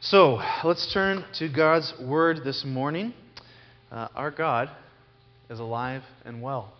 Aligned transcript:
So, 0.00 0.40
let's 0.62 0.92
turn 0.92 1.24
to 1.40 1.48
God's 1.48 1.92
Word 2.00 2.44
this 2.44 2.64
morning. 2.64 3.12
Uh, 3.90 4.06
our 4.14 4.30
God 4.30 4.70
is 5.50 5.58
alive 5.58 6.04
and 6.24 6.40
well. 6.40 6.72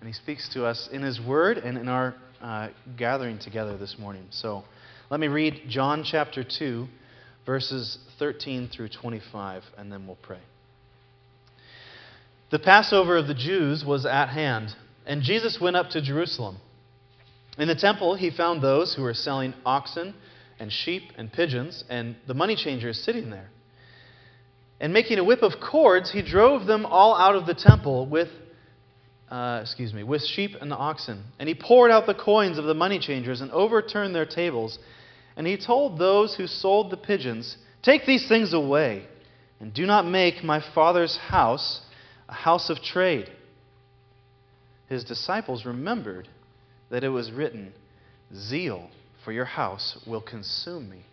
And 0.00 0.06
He 0.06 0.12
speaks 0.12 0.50
to 0.50 0.66
us 0.66 0.86
in 0.92 1.00
His 1.00 1.18
Word 1.18 1.56
and 1.56 1.78
in 1.78 1.88
our 1.88 2.14
uh, 2.42 2.68
gathering 2.98 3.38
together 3.38 3.78
this 3.78 3.96
morning. 3.98 4.26
So, 4.28 4.64
let 5.08 5.18
me 5.18 5.28
read 5.28 5.62
John 5.66 6.04
chapter 6.04 6.44
2, 6.44 6.86
verses 7.46 7.96
13 8.18 8.68
through 8.68 8.90
25, 8.90 9.62
and 9.78 9.90
then 9.90 10.06
we'll 10.06 10.18
pray. 10.20 10.40
The 12.50 12.58
Passover 12.58 13.16
of 13.16 13.28
the 13.28 13.34
Jews 13.34 13.82
was 13.82 14.04
at 14.04 14.28
hand, 14.28 14.76
and 15.06 15.22
Jesus 15.22 15.58
went 15.58 15.76
up 15.76 15.88
to 15.90 16.02
Jerusalem. 16.02 16.58
In 17.56 17.66
the 17.66 17.74
temple, 17.74 18.14
he 18.14 18.28
found 18.28 18.60
those 18.60 18.92
who 18.94 19.00
were 19.00 19.14
selling 19.14 19.54
oxen 19.64 20.12
and 20.58 20.72
sheep 20.72 21.12
and 21.16 21.32
pigeons, 21.32 21.84
and 21.88 22.16
the 22.26 22.34
money 22.34 22.56
changers 22.56 22.98
sitting 23.02 23.30
there. 23.30 23.50
And 24.80 24.92
making 24.92 25.18
a 25.18 25.24
whip 25.24 25.42
of 25.42 25.54
cords, 25.60 26.10
he 26.10 26.22
drove 26.22 26.66
them 26.66 26.84
all 26.86 27.16
out 27.16 27.36
of 27.36 27.46
the 27.46 27.54
temple 27.54 28.06
with, 28.06 28.28
uh, 29.30 29.60
excuse 29.62 29.92
me, 29.92 30.02
with 30.02 30.22
sheep 30.22 30.56
and 30.60 30.72
oxen. 30.72 31.24
And 31.38 31.48
he 31.48 31.54
poured 31.54 31.90
out 31.90 32.06
the 32.06 32.14
coins 32.14 32.58
of 32.58 32.64
the 32.64 32.74
money 32.74 32.98
changers 32.98 33.40
and 33.40 33.50
overturned 33.50 34.14
their 34.14 34.26
tables. 34.26 34.78
And 35.36 35.46
he 35.46 35.56
told 35.56 35.98
those 35.98 36.34
who 36.34 36.46
sold 36.46 36.90
the 36.90 36.96
pigeons, 36.96 37.56
Take 37.82 38.06
these 38.06 38.28
things 38.28 38.52
away, 38.52 39.06
and 39.60 39.72
do 39.72 39.86
not 39.86 40.06
make 40.06 40.42
my 40.42 40.62
father's 40.74 41.16
house 41.16 41.80
a 42.28 42.34
house 42.34 42.70
of 42.70 42.82
trade. 42.82 43.30
His 44.88 45.04
disciples 45.04 45.64
remembered 45.64 46.28
that 46.90 47.04
it 47.04 47.08
was 47.08 47.30
written, 47.30 47.72
Zeal 48.34 48.90
for 49.24 49.32
your 49.32 49.44
house 49.44 49.98
will 50.06 50.20
consume 50.20 50.88
me. 50.88 51.04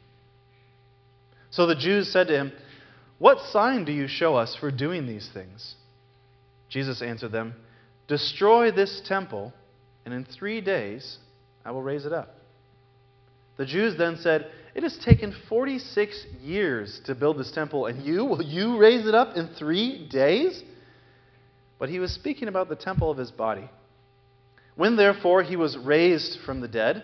So 1.50 1.66
the 1.66 1.76
Jews 1.76 2.12
said 2.12 2.28
to 2.28 2.36
him, 2.36 2.52
What 3.20 3.40
sign 3.52 3.86
do 3.86 3.92
you 3.92 4.08
show 4.08 4.36
us 4.36 4.56
for 4.56 4.72
doing 4.72 5.06
these 5.06 5.30
things? 5.34 5.76
Jesus 6.70 7.02
answered 7.02 7.32
them, 7.32 7.56
Destroy 8.08 8.72
this 8.72 9.02
temple, 9.06 9.54
and 10.06 10.14
in 10.14 10.26
three 10.26 10.62
days 10.62 11.18
I 11.66 11.72
will 11.72 11.84
raise 11.84 12.06
it 12.06 12.14
up. 12.14 12.36
The 13.58 13.66
Jews 13.66 13.98
then 13.98 14.18
said, 14.18 14.50
It 14.74 14.84
has 14.84 14.98
taken 14.98 15.36
46 15.50 16.26
years 16.42 17.02
to 17.06 17.14
build 17.14 17.38
this 17.38 17.52
temple, 17.52 17.86
and 17.86 18.04
you, 18.04 18.26
will 18.26 18.42
you 18.42 18.78
raise 18.78 19.06
it 19.06 19.14
up 19.14 19.36
in 19.36 19.50
three 19.50 20.08
days? 20.08 20.64
But 21.78 21.90
he 21.90 22.00
was 22.00 22.14
speaking 22.14 22.48
about 22.48 22.70
the 22.70 22.76
temple 22.76 23.12
of 23.12 23.18
his 23.18 23.32
body. 23.32 23.70
When 24.76 24.96
therefore 24.96 25.44
he 25.44 25.58
was 25.58 25.78
raised 25.78 26.40
from 26.46 26.62
the 26.62 26.68
dead, 26.68 27.04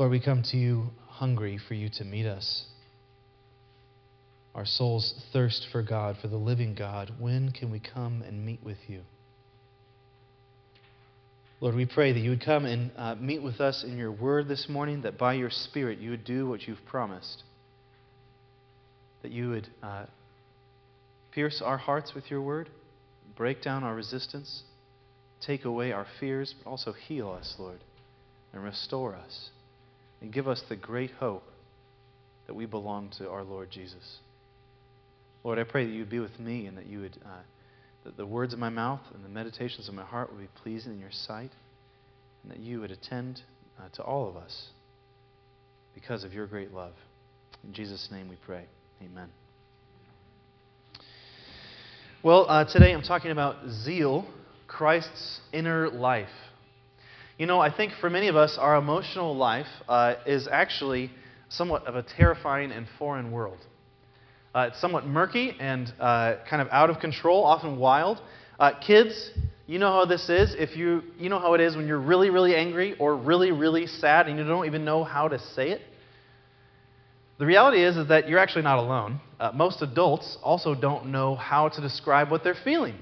Lord, 0.00 0.12
we 0.12 0.20
come 0.20 0.42
to 0.44 0.56
you 0.56 0.86
hungry 1.08 1.58
for 1.68 1.74
you 1.74 1.90
to 1.90 2.04
meet 2.04 2.24
us. 2.24 2.64
Our 4.54 4.64
souls 4.64 5.26
thirst 5.30 5.66
for 5.70 5.82
God, 5.82 6.16
for 6.22 6.28
the 6.28 6.38
living 6.38 6.74
God. 6.74 7.12
When 7.18 7.52
can 7.52 7.70
we 7.70 7.80
come 7.80 8.22
and 8.26 8.46
meet 8.46 8.64
with 8.64 8.78
you? 8.88 9.02
Lord, 11.60 11.74
we 11.74 11.84
pray 11.84 12.14
that 12.14 12.18
you 12.18 12.30
would 12.30 12.42
come 12.42 12.64
and 12.64 12.90
uh, 12.96 13.16
meet 13.16 13.42
with 13.42 13.60
us 13.60 13.84
in 13.84 13.98
your 13.98 14.10
word 14.10 14.48
this 14.48 14.70
morning, 14.70 15.02
that 15.02 15.18
by 15.18 15.34
your 15.34 15.50
Spirit 15.50 15.98
you 15.98 16.08
would 16.12 16.24
do 16.24 16.48
what 16.48 16.66
you've 16.66 16.86
promised, 16.86 17.42
that 19.20 19.32
you 19.32 19.50
would 19.50 19.68
uh, 19.82 20.06
pierce 21.30 21.60
our 21.60 21.76
hearts 21.76 22.14
with 22.14 22.30
your 22.30 22.40
word, 22.40 22.70
break 23.36 23.60
down 23.60 23.84
our 23.84 23.94
resistance, 23.94 24.62
take 25.42 25.66
away 25.66 25.92
our 25.92 26.06
fears, 26.18 26.54
but 26.64 26.70
also 26.70 26.94
heal 26.94 27.30
us, 27.30 27.56
Lord, 27.58 27.80
and 28.54 28.64
restore 28.64 29.14
us 29.14 29.50
and 30.20 30.32
give 30.32 30.48
us 30.48 30.62
the 30.68 30.76
great 30.76 31.10
hope 31.12 31.44
that 32.46 32.54
we 32.54 32.66
belong 32.66 33.10
to 33.18 33.28
our 33.28 33.42
Lord 33.42 33.70
Jesus. 33.70 34.18
Lord, 35.44 35.58
I 35.58 35.64
pray 35.64 35.86
that 35.86 35.92
you 35.92 36.00
would 36.00 36.10
be 36.10 36.18
with 36.18 36.38
me 36.38 36.66
and 36.66 36.76
that 36.76 36.86
you 36.86 37.00
would, 37.00 37.18
uh, 37.24 37.42
that 38.04 38.16
the 38.16 38.26
words 38.26 38.52
of 38.52 38.58
my 38.58 38.68
mouth 38.68 39.00
and 39.14 39.24
the 39.24 39.28
meditations 39.28 39.88
of 39.88 39.94
my 39.94 40.04
heart 40.04 40.32
would 40.32 40.40
be 40.40 40.48
pleasing 40.62 40.92
in 40.92 41.00
your 41.00 41.12
sight, 41.12 41.50
and 42.42 42.52
that 42.52 42.58
you 42.58 42.80
would 42.80 42.90
attend 42.90 43.40
uh, 43.78 43.88
to 43.94 44.02
all 44.02 44.28
of 44.28 44.36
us 44.36 44.68
because 45.94 46.24
of 46.24 46.32
your 46.32 46.46
great 46.46 46.72
love. 46.72 46.92
In 47.64 47.72
Jesus' 47.72 48.08
name 48.10 48.28
we 48.28 48.36
pray. 48.36 48.64
Amen. 49.02 49.28
Well, 52.22 52.46
uh, 52.48 52.64
today 52.70 52.92
I'm 52.92 53.02
talking 53.02 53.30
about 53.30 53.56
zeal, 53.84 54.26
Christ's 54.66 55.40
inner 55.52 55.88
life. 55.88 56.28
You 57.40 57.46
know, 57.46 57.58
I 57.58 57.74
think 57.74 57.94
for 58.02 58.10
many 58.10 58.28
of 58.28 58.36
us, 58.36 58.58
our 58.60 58.76
emotional 58.76 59.34
life 59.34 59.66
uh, 59.88 60.16
is 60.26 60.46
actually 60.46 61.10
somewhat 61.48 61.86
of 61.86 61.94
a 61.96 62.02
terrifying 62.02 62.70
and 62.70 62.86
foreign 62.98 63.32
world. 63.32 63.56
Uh, 64.54 64.68
it's 64.70 64.78
somewhat 64.78 65.06
murky 65.06 65.56
and 65.58 65.90
uh, 65.98 66.34
kind 66.50 66.60
of 66.60 66.68
out 66.70 66.90
of 66.90 66.98
control, 67.00 67.44
often 67.44 67.78
wild. 67.78 68.20
Uh, 68.58 68.72
kids, 68.86 69.30
you 69.66 69.78
know 69.78 69.90
how 69.90 70.04
this 70.04 70.28
is. 70.28 70.54
If 70.58 70.76
you, 70.76 71.02
you 71.18 71.30
know 71.30 71.38
how 71.38 71.54
it 71.54 71.62
is 71.62 71.76
when 71.76 71.86
you're 71.88 71.98
really, 71.98 72.28
really 72.28 72.54
angry 72.54 72.94
or 72.98 73.16
really, 73.16 73.52
really 73.52 73.86
sad 73.86 74.28
and 74.28 74.38
you 74.38 74.44
don't 74.44 74.66
even 74.66 74.84
know 74.84 75.02
how 75.02 75.28
to 75.28 75.38
say 75.38 75.70
it. 75.70 75.80
The 77.38 77.46
reality 77.46 77.82
is, 77.82 77.96
is 77.96 78.08
that 78.08 78.28
you're 78.28 78.38
actually 78.38 78.64
not 78.64 78.80
alone. 78.80 79.18
Uh, 79.40 79.50
most 79.54 79.80
adults 79.80 80.36
also 80.42 80.74
don't 80.74 81.06
know 81.06 81.36
how 81.36 81.70
to 81.70 81.80
describe 81.80 82.30
what 82.30 82.44
they're 82.44 82.54
feeling. 82.64 82.96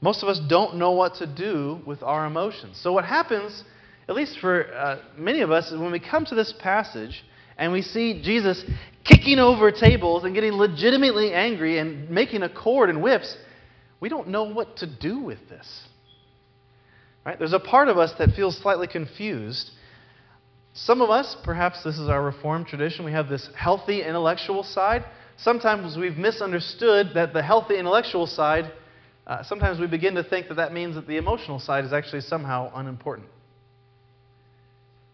Most 0.00 0.22
of 0.22 0.28
us 0.28 0.40
don't 0.48 0.76
know 0.76 0.92
what 0.92 1.16
to 1.16 1.26
do 1.26 1.80
with 1.84 2.02
our 2.02 2.26
emotions. 2.26 2.78
So, 2.82 2.92
what 2.92 3.04
happens, 3.04 3.64
at 4.08 4.14
least 4.14 4.38
for 4.38 4.72
uh, 4.72 4.98
many 5.16 5.40
of 5.40 5.50
us, 5.50 5.70
is 5.70 5.78
when 5.78 5.92
we 5.92 6.00
come 6.00 6.24
to 6.26 6.34
this 6.34 6.54
passage 6.58 7.22
and 7.58 7.72
we 7.72 7.82
see 7.82 8.22
Jesus 8.22 8.64
kicking 9.04 9.38
over 9.38 9.70
tables 9.70 10.24
and 10.24 10.34
getting 10.34 10.52
legitimately 10.52 11.34
angry 11.34 11.78
and 11.78 12.08
making 12.08 12.42
a 12.42 12.48
cord 12.48 12.88
and 12.88 13.02
whips, 13.02 13.36
we 14.00 14.08
don't 14.08 14.28
know 14.28 14.44
what 14.44 14.78
to 14.78 14.86
do 14.86 15.18
with 15.20 15.48
this. 15.50 15.84
Right? 17.24 17.38
There's 17.38 17.52
a 17.52 17.60
part 17.60 17.88
of 17.88 17.98
us 17.98 18.12
that 18.18 18.30
feels 18.30 18.56
slightly 18.56 18.86
confused. 18.86 19.70
Some 20.72 21.02
of 21.02 21.10
us, 21.10 21.36
perhaps 21.44 21.82
this 21.82 21.98
is 21.98 22.08
our 22.08 22.22
Reformed 22.22 22.66
tradition, 22.66 23.04
we 23.04 23.12
have 23.12 23.28
this 23.28 23.50
healthy 23.54 24.02
intellectual 24.02 24.62
side. 24.62 25.04
Sometimes 25.36 25.98
we've 25.98 26.16
misunderstood 26.16 27.10
that 27.14 27.34
the 27.34 27.42
healthy 27.42 27.76
intellectual 27.76 28.26
side 28.26 28.72
uh, 29.26 29.42
sometimes 29.42 29.78
we 29.78 29.86
begin 29.86 30.14
to 30.14 30.24
think 30.24 30.48
that 30.48 30.54
that 30.54 30.72
means 30.72 30.94
that 30.94 31.06
the 31.06 31.16
emotional 31.16 31.60
side 31.60 31.84
is 31.84 31.92
actually 31.92 32.22
somehow 32.22 32.70
unimportant 32.74 33.28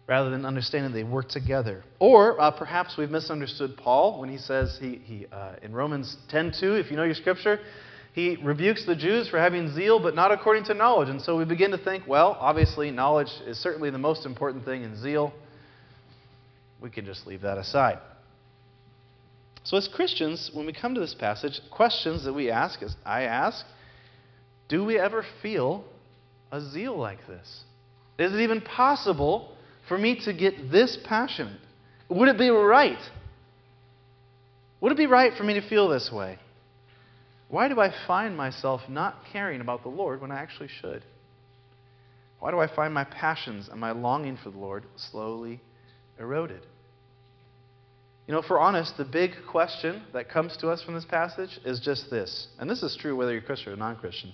rather 0.06 0.30
than 0.30 0.46
understanding 0.46 0.92
they 0.92 1.04
work 1.04 1.28
together. 1.28 1.82
Or 1.98 2.40
uh, 2.40 2.52
perhaps 2.52 2.96
we've 2.96 3.10
misunderstood 3.10 3.76
Paul 3.76 4.20
when 4.20 4.28
he 4.28 4.38
says 4.38 4.78
he, 4.80 5.00
he 5.04 5.26
uh, 5.32 5.56
in 5.62 5.72
Romans 5.72 6.16
10:2, 6.32 6.80
if 6.80 6.90
you 6.90 6.96
know 6.96 7.04
your 7.04 7.14
scripture, 7.14 7.58
he 8.12 8.36
rebukes 8.42 8.86
the 8.86 8.96
Jews 8.96 9.28
for 9.28 9.38
having 9.38 9.68
zeal 9.74 10.00
but 10.00 10.14
not 10.14 10.32
according 10.32 10.64
to 10.64 10.74
knowledge. 10.74 11.08
And 11.08 11.20
so 11.20 11.36
we 11.36 11.44
begin 11.44 11.72
to 11.72 11.78
think, 11.78 12.04
well, 12.06 12.36
obviously 12.40 12.90
knowledge 12.90 13.30
is 13.46 13.58
certainly 13.58 13.90
the 13.90 13.98
most 13.98 14.24
important 14.24 14.64
thing 14.64 14.84
in 14.84 14.96
zeal. 14.96 15.32
We 16.80 16.90
can 16.90 17.04
just 17.04 17.26
leave 17.26 17.42
that 17.42 17.58
aside. 17.58 17.98
So 19.64 19.76
as 19.76 19.88
Christians, 19.88 20.50
when 20.54 20.64
we 20.64 20.72
come 20.72 20.94
to 20.94 21.00
this 21.00 21.14
passage, 21.14 21.60
questions 21.72 22.24
that 22.24 22.32
we 22.32 22.50
ask, 22.50 22.82
as 22.82 22.94
I 23.04 23.22
ask, 23.22 23.66
do 24.68 24.84
we 24.84 24.98
ever 24.98 25.24
feel 25.42 25.84
a 26.50 26.60
zeal 26.60 26.96
like 26.96 27.26
this? 27.26 27.64
Is 28.18 28.32
it 28.32 28.40
even 28.40 28.60
possible 28.60 29.56
for 29.88 29.96
me 29.98 30.20
to 30.24 30.32
get 30.32 30.70
this 30.70 30.98
passionate? 31.04 31.60
Would 32.08 32.28
it 32.28 32.38
be 32.38 32.48
right? 32.50 32.98
Would 34.80 34.92
it 34.92 34.98
be 34.98 35.06
right 35.06 35.32
for 35.36 35.44
me 35.44 35.54
to 35.54 35.68
feel 35.68 35.88
this 35.88 36.10
way? 36.12 36.38
Why 37.48 37.68
do 37.68 37.80
I 37.80 37.92
find 38.06 38.36
myself 38.36 38.80
not 38.88 39.16
caring 39.32 39.60
about 39.60 39.82
the 39.82 39.88
Lord 39.88 40.20
when 40.20 40.32
I 40.32 40.40
actually 40.40 40.68
should? 40.80 41.02
Why 42.40 42.50
do 42.50 42.58
I 42.58 42.74
find 42.74 42.92
my 42.92 43.04
passions 43.04 43.68
and 43.70 43.80
my 43.80 43.92
longing 43.92 44.38
for 44.42 44.50
the 44.50 44.58
Lord 44.58 44.84
slowly 44.96 45.60
eroded? 46.18 46.62
You 48.26 48.34
know, 48.34 48.42
we're 48.50 48.58
honest, 48.58 48.96
the 48.96 49.04
big 49.04 49.30
question 49.48 50.02
that 50.12 50.28
comes 50.28 50.56
to 50.58 50.68
us 50.68 50.82
from 50.82 50.94
this 50.94 51.04
passage 51.04 51.60
is 51.64 51.78
just 51.78 52.10
this. 52.10 52.48
And 52.58 52.68
this 52.68 52.82
is 52.82 52.96
true 53.00 53.14
whether 53.14 53.32
you're 53.32 53.40
Christian 53.40 53.72
or 53.72 53.76
non 53.76 53.96
Christian. 53.96 54.32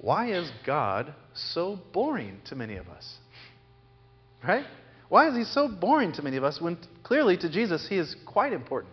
Why 0.00 0.32
is 0.32 0.50
God 0.64 1.14
so 1.34 1.78
boring 1.92 2.40
to 2.46 2.56
many 2.56 2.76
of 2.76 2.88
us? 2.88 3.16
Right? 4.46 4.64
Why 5.08 5.28
is 5.28 5.36
he 5.36 5.44
so 5.44 5.68
boring 5.68 6.12
to 6.12 6.22
many 6.22 6.36
of 6.36 6.44
us 6.44 6.60
when 6.60 6.78
clearly 7.02 7.36
to 7.38 7.48
Jesus 7.50 7.86
he 7.88 7.96
is 7.96 8.14
quite 8.26 8.52
important? 8.52 8.92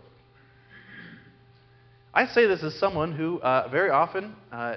I 2.12 2.26
say 2.26 2.46
this 2.46 2.62
as 2.62 2.74
someone 2.78 3.12
who 3.12 3.38
uh, 3.40 3.68
very 3.70 3.90
often 3.90 4.34
uh, 4.50 4.76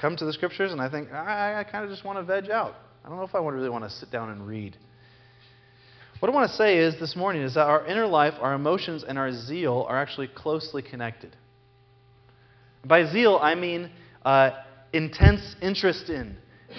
come 0.00 0.16
to 0.16 0.24
the 0.24 0.32
scriptures 0.32 0.72
and 0.72 0.80
I 0.80 0.88
think, 0.88 1.12
I, 1.12 1.60
I 1.60 1.64
kind 1.64 1.84
of 1.84 1.90
just 1.90 2.04
want 2.04 2.18
to 2.18 2.22
veg 2.22 2.50
out. 2.50 2.74
I 3.04 3.08
don't 3.08 3.18
know 3.18 3.24
if 3.24 3.34
I 3.34 3.38
really 3.40 3.68
want 3.68 3.84
to 3.84 3.90
sit 3.90 4.10
down 4.10 4.30
and 4.30 4.46
read. 4.46 4.76
What 6.20 6.30
I 6.30 6.34
want 6.34 6.50
to 6.50 6.56
say 6.56 6.78
is 6.78 6.98
this 6.98 7.14
morning 7.14 7.42
is 7.42 7.54
that 7.54 7.66
our 7.66 7.86
inner 7.86 8.06
life, 8.06 8.34
our 8.40 8.54
emotions, 8.54 9.04
and 9.06 9.18
our 9.18 9.32
zeal 9.32 9.86
are 9.88 10.00
actually 10.00 10.28
closely 10.28 10.82
connected. 10.82 11.36
By 12.84 13.10
zeal, 13.10 13.38
I 13.40 13.54
mean 13.54 13.90
uh, 14.24 14.50
intense 14.92 15.56
interest 15.60 16.08
in, 16.08 16.36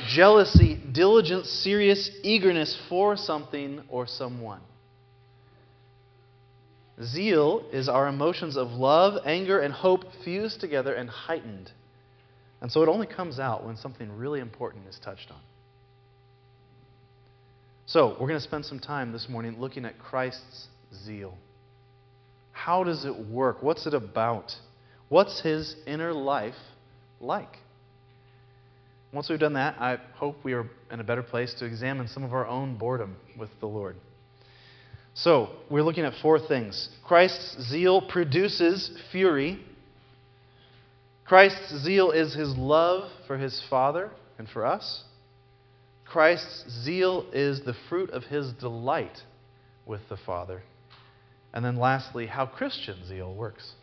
jealousy, 0.07 0.79
diligent, 0.91 1.45
serious 1.45 2.09
eagerness 2.23 2.79
for 2.89 3.15
something 3.15 3.81
or 3.89 4.07
someone. 4.07 4.61
Zeal 7.01 7.63
is 7.71 7.87
our 7.87 8.07
emotions 8.07 8.57
of 8.57 8.69
love, 8.71 9.21
anger, 9.25 9.59
and 9.59 9.73
hope 9.73 10.03
fused 10.23 10.59
together 10.59 10.93
and 10.93 11.09
heightened. 11.09 11.71
And 12.61 12.71
so 12.71 12.83
it 12.83 12.89
only 12.89 13.07
comes 13.07 13.39
out 13.39 13.65
when 13.65 13.77
something 13.77 14.11
really 14.17 14.41
important 14.41 14.87
is 14.87 14.99
touched 14.99 15.31
on. 15.31 15.39
So, 17.85 18.09
we're 18.19 18.27
going 18.27 18.39
to 18.39 18.41
spend 18.41 18.65
some 18.65 18.79
time 18.79 19.11
this 19.11 19.27
morning 19.27 19.59
looking 19.59 19.83
at 19.83 19.97
Christ's 19.97 20.67
zeal. 21.05 21.35
How 22.51 22.83
does 22.83 23.03
it 23.03 23.17
work? 23.17 23.63
What's 23.63 23.87
it 23.87 23.95
about? 23.95 24.53
What's 25.07 25.41
his 25.41 25.75
inner 25.87 26.13
life 26.13 26.53
like? 27.19 27.57
Once 29.11 29.27
we've 29.27 29.39
done 29.39 29.53
that, 29.53 29.75
I 29.79 29.97
hope 30.13 30.35
we 30.43 30.53
are 30.53 30.69
in 30.91 30.99
a 30.99 31.03
better 31.03 31.23
place 31.23 31.53
to 31.55 31.65
examine 31.65 32.07
some 32.07 32.23
of 32.23 32.33
our 32.33 32.45
own 32.45 32.77
boredom 32.77 33.15
with 33.37 33.49
the 33.59 33.65
Lord. 33.65 33.95
So, 35.15 35.49
we're 35.69 35.83
looking 35.83 36.05
at 36.05 36.13
four 36.21 36.39
things. 36.39 36.89
Christ's 37.03 37.69
zeal 37.69 38.01
produces 38.01 38.91
fury. 39.11 39.59
Christ's 41.25 41.83
zeal 41.83 42.11
is 42.11 42.35
his 42.35 42.55
love 42.55 43.09
for 43.25 43.37
his 43.37 43.61
Father 43.69 44.11
and 44.37 44.47
for 44.47 44.65
us. 44.65 45.03
Christ's 46.05 46.83
zeal 46.83 47.25
is 47.33 47.61
the 47.65 47.75
fruit 47.89 48.11
of 48.11 48.23
his 48.23 48.53
delight 48.53 49.23
with 49.85 50.01
the 50.09 50.17
Father. 50.17 50.61
And 51.51 51.65
then, 51.65 51.77
lastly, 51.77 52.27
how 52.27 52.45
Christian 52.45 53.05
zeal 53.07 53.33
works. 53.33 53.73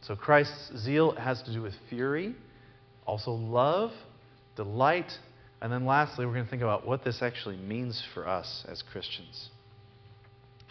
So, 0.00 0.16
Christ's 0.16 0.78
zeal 0.78 1.12
has 1.12 1.42
to 1.42 1.52
do 1.52 1.60
with 1.60 1.74
fury, 1.90 2.34
also 3.06 3.32
love, 3.32 3.92
delight, 4.58 5.12
and 5.62 5.72
then 5.72 5.86
lastly, 5.86 6.26
we're 6.26 6.32
going 6.32 6.44
to 6.44 6.50
think 6.50 6.62
about 6.62 6.84
what 6.84 7.04
this 7.04 7.22
actually 7.22 7.56
means 7.56 8.02
for 8.12 8.28
us 8.28 8.64
as 8.68 8.82
Christians. 8.82 9.50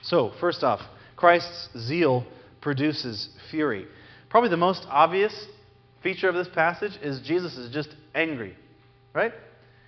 So, 0.03 0.33
first 0.41 0.61
off, 0.61 0.81
Christ's 1.15 1.69
zeal 1.77 2.25
produces 2.59 3.29
fury. 3.49 3.87
Probably 4.29 4.49
the 4.49 4.57
most 4.57 4.85
obvious 4.89 5.47
feature 6.03 6.27
of 6.27 6.35
this 6.35 6.49
passage 6.53 6.91
is 7.01 7.21
Jesus 7.21 7.57
is 7.57 7.73
just 7.73 7.95
angry, 8.13 8.55
right? 9.13 9.31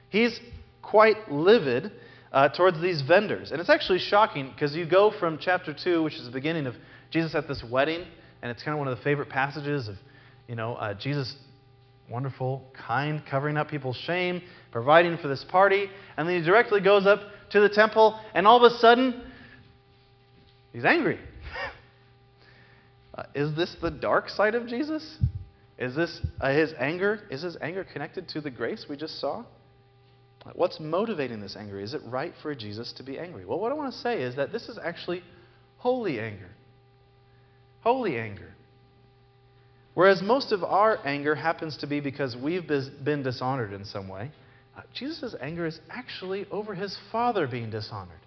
He's 0.09 0.39
quite 0.81 1.29
livid 1.29 1.91
uh, 2.31 2.47
towards 2.49 2.81
these 2.81 3.01
vendors. 3.01 3.51
And 3.51 3.59
it's 3.59 3.69
actually 3.69 3.99
shocking 3.99 4.49
because 4.49 4.73
you 4.73 4.89
go 4.89 5.11
from 5.19 5.37
chapter 5.39 5.73
2, 5.73 6.03
which 6.03 6.15
is 6.15 6.25
the 6.25 6.31
beginning 6.31 6.67
of 6.67 6.75
Jesus 7.11 7.35
at 7.35 7.49
this 7.49 7.63
wedding, 7.69 8.05
and 8.41 8.49
it's 8.49 8.63
kind 8.63 8.73
of 8.73 8.79
one 8.79 8.87
of 8.87 8.97
the 8.97 9.03
favorite 9.03 9.29
passages 9.29 9.89
of, 9.89 9.95
you 10.47 10.55
know, 10.55 10.75
uh, 10.75 10.93
Jesus 10.93 11.35
wonderful, 12.09 12.63
kind, 12.73 13.21
covering 13.25 13.57
up 13.57 13.69
people's 13.69 13.97
shame, 13.97 14.41
providing 14.71 15.17
for 15.17 15.27
this 15.27 15.43
party. 15.43 15.87
And 16.17 16.27
then 16.27 16.39
he 16.39 16.45
directly 16.45 16.81
goes 16.81 17.05
up 17.05 17.21
to 17.51 17.59
the 17.59 17.69
temple, 17.69 18.19
and 18.33 18.45
all 18.45 18.63
of 18.63 18.71
a 18.71 18.75
sudden, 18.77 19.21
he's 20.71 20.85
angry. 20.85 21.19
uh, 23.15 23.23
is 23.33 23.55
this 23.55 23.75
the 23.81 23.91
dark 23.91 24.29
side 24.29 24.55
of 24.55 24.67
Jesus? 24.67 25.17
Is 25.77 25.95
this 25.95 26.19
uh, 26.41 26.51
his 26.51 26.73
anger? 26.77 27.21
Is 27.31 27.41
his 27.41 27.57
anger 27.61 27.83
connected 27.83 28.27
to 28.29 28.41
the 28.41 28.51
grace 28.51 28.85
we 28.89 28.97
just 28.97 29.19
saw? 29.19 29.45
What's 30.53 30.79
motivating 30.79 31.41
this 31.41 31.55
anger? 31.55 31.79
Is 31.79 31.93
it 31.93 32.01
right 32.05 32.33
for 32.41 32.55
Jesus 32.55 32.93
to 32.93 33.03
be 33.03 33.19
angry? 33.19 33.45
Well, 33.45 33.59
what 33.59 33.71
I 33.71 33.75
want 33.75 33.93
to 33.93 33.99
say 33.99 34.21
is 34.21 34.35
that 34.35 34.51
this 34.51 34.69
is 34.69 34.77
actually 34.81 35.21
holy 35.77 36.19
anger. 36.19 36.49
Holy 37.81 38.17
anger. 38.17 38.53
Whereas 39.93 40.21
most 40.21 40.51
of 40.51 40.63
our 40.63 40.99
anger 41.05 41.35
happens 41.35 41.77
to 41.77 41.87
be 41.87 41.99
because 41.99 42.35
we've 42.35 42.67
been 42.67 43.23
dishonored 43.23 43.73
in 43.73 43.85
some 43.85 44.07
way, 44.07 44.31
uh, 44.77 44.81
Jesus' 44.93 45.35
anger 45.41 45.65
is 45.65 45.79
actually 45.89 46.45
over 46.51 46.73
his 46.73 46.97
Father 47.11 47.47
being 47.47 47.69
dishonored. 47.69 48.19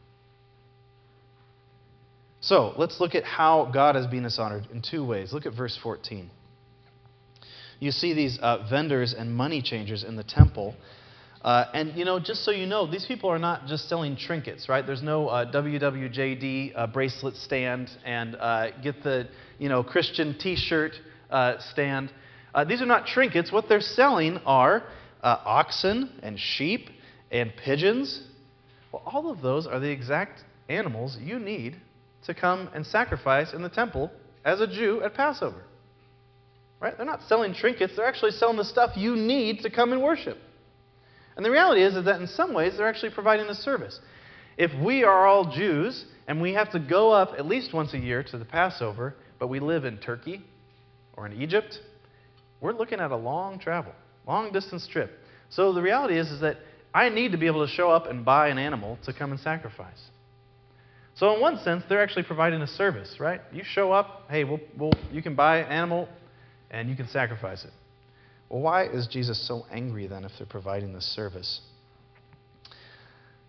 So 2.41 2.75
let's 2.77 3.01
look 3.01 3.15
at 3.15 3.25
how 3.25 3.71
God 3.73 3.97
is 3.97 4.07
being 4.07 4.25
dishonored 4.25 4.67
in 4.73 4.83
two 4.83 5.07
ways. 5.07 5.33
Look 5.33 5.47
at 5.47 5.55
verse 5.55 5.79
14. 5.81 6.29
You 7.79 7.91
see 7.93 8.13
these 8.13 8.39
uh, 8.41 8.67
vendors 8.69 9.15
and 9.17 9.35
money 9.35 9.63
changers 9.63 10.05
in 10.05 10.17
the 10.17 10.25
temple 10.25 10.75
uh, 11.43 11.65
and, 11.75 11.97
you 11.97 12.05
know, 12.05 12.21
just 12.21 12.45
so 12.45 12.53
you 12.53 12.67
know, 12.67 12.89
these 12.89 13.05
people 13.05 13.29
are 13.29 13.39
not 13.39 13.67
just 13.67 13.89
selling 13.89 14.17
trinkets, 14.17 14.69
right? 14.69 14.87
There's 14.87 15.03
no 15.03 15.27
uh, 15.27 15.51
WWJD 15.51 16.73
uh, 16.75 16.87
bracelet 16.87 17.35
stand 17.35 17.91
and 18.05 18.37
uh, 18.37 18.71
get 18.81 19.03
the, 19.03 19.27
you 19.59 19.69
know, 19.69 19.83
Christian 19.83 20.37
t 20.39 20.55
shirt 20.55 20.93
uh, 21.33 21.59
stand. 21.73 22.13
Uh, 22.55 22.65
these 22.65 22.83
are 22.83 22.87
not 22.87 23.07
trinkets. 23.07 23.51
What 23.51 23.69
they're 23.69 23.81
selling 23.81 24.39
are 24.45 24.85
oxen 25.23 26.21
and 26.23 26.39
sheep 26.39 26.91
and 27.31 27.53
pigeons. 27.57 28.23
Well, 28.93 29.03
all 29.07 29.31
of 29.31 29.41
those 29.41 29.67
are 29.67 29.81
the 29.81 29.91
exact 29.91 30.45
animals 30.69 31.17
you 31.21 31.39
need 31.39 31.77
to 32.27 32.35
come 32.35 32.69
and 32.75 32.87
sacrifice 32.87 33.53
in 33.53 33.63
the 33.63 33.69
temple 33.69 34.11
as 34.45 34.61
a 34.61 34.67
Jew 34.67 35.03
at 35.03 35.15
Passover. 35.15 35.63
Right? 36.81 36.97
They're 36.97 37.07
not 37.07 37.23
selling 37.29 37.55
trinkets, 37.55 37.95
they're 37.97 38.07
actually 38.07 38.33
selling 38.33 38.57
the 38.57 38.65
stuff 38.65 38.97
you 38.97 39.17
need 39.17 39.61
to 39.61 39.71
come 39.71 39.93
and 39.93 40.03
worship. 40.03 40.37
And 41.37 41.45
the 41.45 41.51
reality 41.51 41.83
is, 41.83 41.97
is 41.97 42.05
that 42.05 42.21
in 42.21 42.27
some 42.27 42.53
ways 42.53 42.75
they're 42.77 42.89
actually 42.89 43.15
providing 43.15 43.47
a 43.47 43.55
service. 43.55 43.99
If 44.59 44.71
we 44.85 45.05
are 45.05 45.27
all 45.27 45.51
Jews 45.51 46.05
and 46.29 46.43
we 46.43 46.53
have 46.55 46.71
to 46.73 46.79
go 46.79 47.11
up 47.11 47.31
at 47.39 47.47
least 47.47 47.73
once 47.73 47.95
a 47.95 47.99
year 47.99 48.23
to 48.25 48.39
the 48.39 48.45
Passover, 48.45 49.15
but 49.39 49.49
we 49.49 49.61
live 49.61 49.85
in 49.85 49.99
Turkey 49.99 50.43
or 51.15 51.27
in 51.27 51.41
Egypt, 51.41 51.79
we're 52.61 52.73
looking 52.73 53.01
at 53.01 53.11
a 53.11 53.17
long 53.17 53.59
travel, 53.59 53.93
long 54.27 54.53
distance 54.53 54.87
trip. 54.87 55.11
So 55.51 55.73
the 55.73 55.83
reality 55.83 56.19
is, 56.19 56.31
is 56.31 56.41
that 56.41 56.59
I 56.95 57.09
need 57.09 57.33
to 57.33 57.39
be 57.39 57.47
able 57.47 57.67
to 57.67 57.73
show 57.73 57.91
up 57.91 58.07
and 58.07 58.25
buy 58.25 58.49
an 58.49 58.59
animal 58.59 58.99
to 59.05 59.13
come 59.13 59.31
and 59.31 59.41
sacrifice. 59.41 60.11
So 61.15 61.35
in 61.35 61.41
one 61.41 61.59
sense, 61.59 61.85
they're 61.89 62.03
actually 62.03 62.23
providing 62.23 62.63
a 62.63 62.67
service, 62.67 63.17
right? 63.21 63.41
You 63.53 63.63
show 63.65 63.93
up, 63.93 64.25
hey, 64.31 64.45
we'll, 64.45 64.61
we'll, 64.79 64.93
you 65.11 65.23
can 65.23 65.35
buy 65.35 65.59
an 65.59 65.71
animal 65.71 66.09
and 66.71 66.89
you 66.89 66.97
can 66.97 67.09
sacrifice 67.09 67.65
it. 67.65 67.73
Well, 68.49 68.61
why 68.61 68.87
is 68.87 69.07
Jesus 69.07 69.47
so 69.47 69.67
angry 69.71 70.07
then 70.07 70.25
if 70.25 70.33
they're 70.39 70.47
providing 70.47 70.93
this 70.93 71.07
service? 71.07 71.61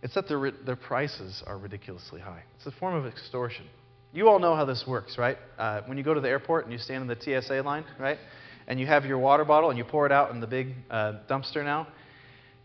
It's 0.02 0.14
that 0.16 0.28
their, 0.28 0.52
their 0.52 0.76
prices 0.76 1.42
are 1.48 1.58
ridiculously 1.58 2.20
high. 2.20 2.44
It's 2.58 2.66
a 2.66 2.72
form 2.72 2.96
of 2.96 3.06
extortion. 3.06 3.66
You 4.16 4.30
all 4.30 4.38
know 4.38 4.56
how 4.56 4.66
this 4.66 4.86
works, 4.86 5.18
right? 5.18 5.38
Uh, 5.58 5.82
when 5.88 5.98
you 5.98 6.04
go 6.04 6.14
to 6.14 6.22
the 6.22 6.30
airport 6.30 6.66
and 6.66 6.72
you 6.72 6.78
stand 6.78 7.02
in 7.02 7.08
the 7.08 7.42
TSA 7.42 7.64
line, 7.64 7.84
right? 8.00 8.20
And 8.68 8.80
you 8.80 8.86
have 8.86 9.06
your 9.06 9.18
water 9.18 9.44
bottle 9.44 9.72
and 9.72 9.78
you 9.78 9.84
pour 9.84 10.06
it 10.06 10.12
out 10.12 10.30
in 10.30 10.40
the 10.40 10.46
big 10.46 10.76
uh, 10.92 11.14
dumpster 11.28 11.64
now. 11.64 11.88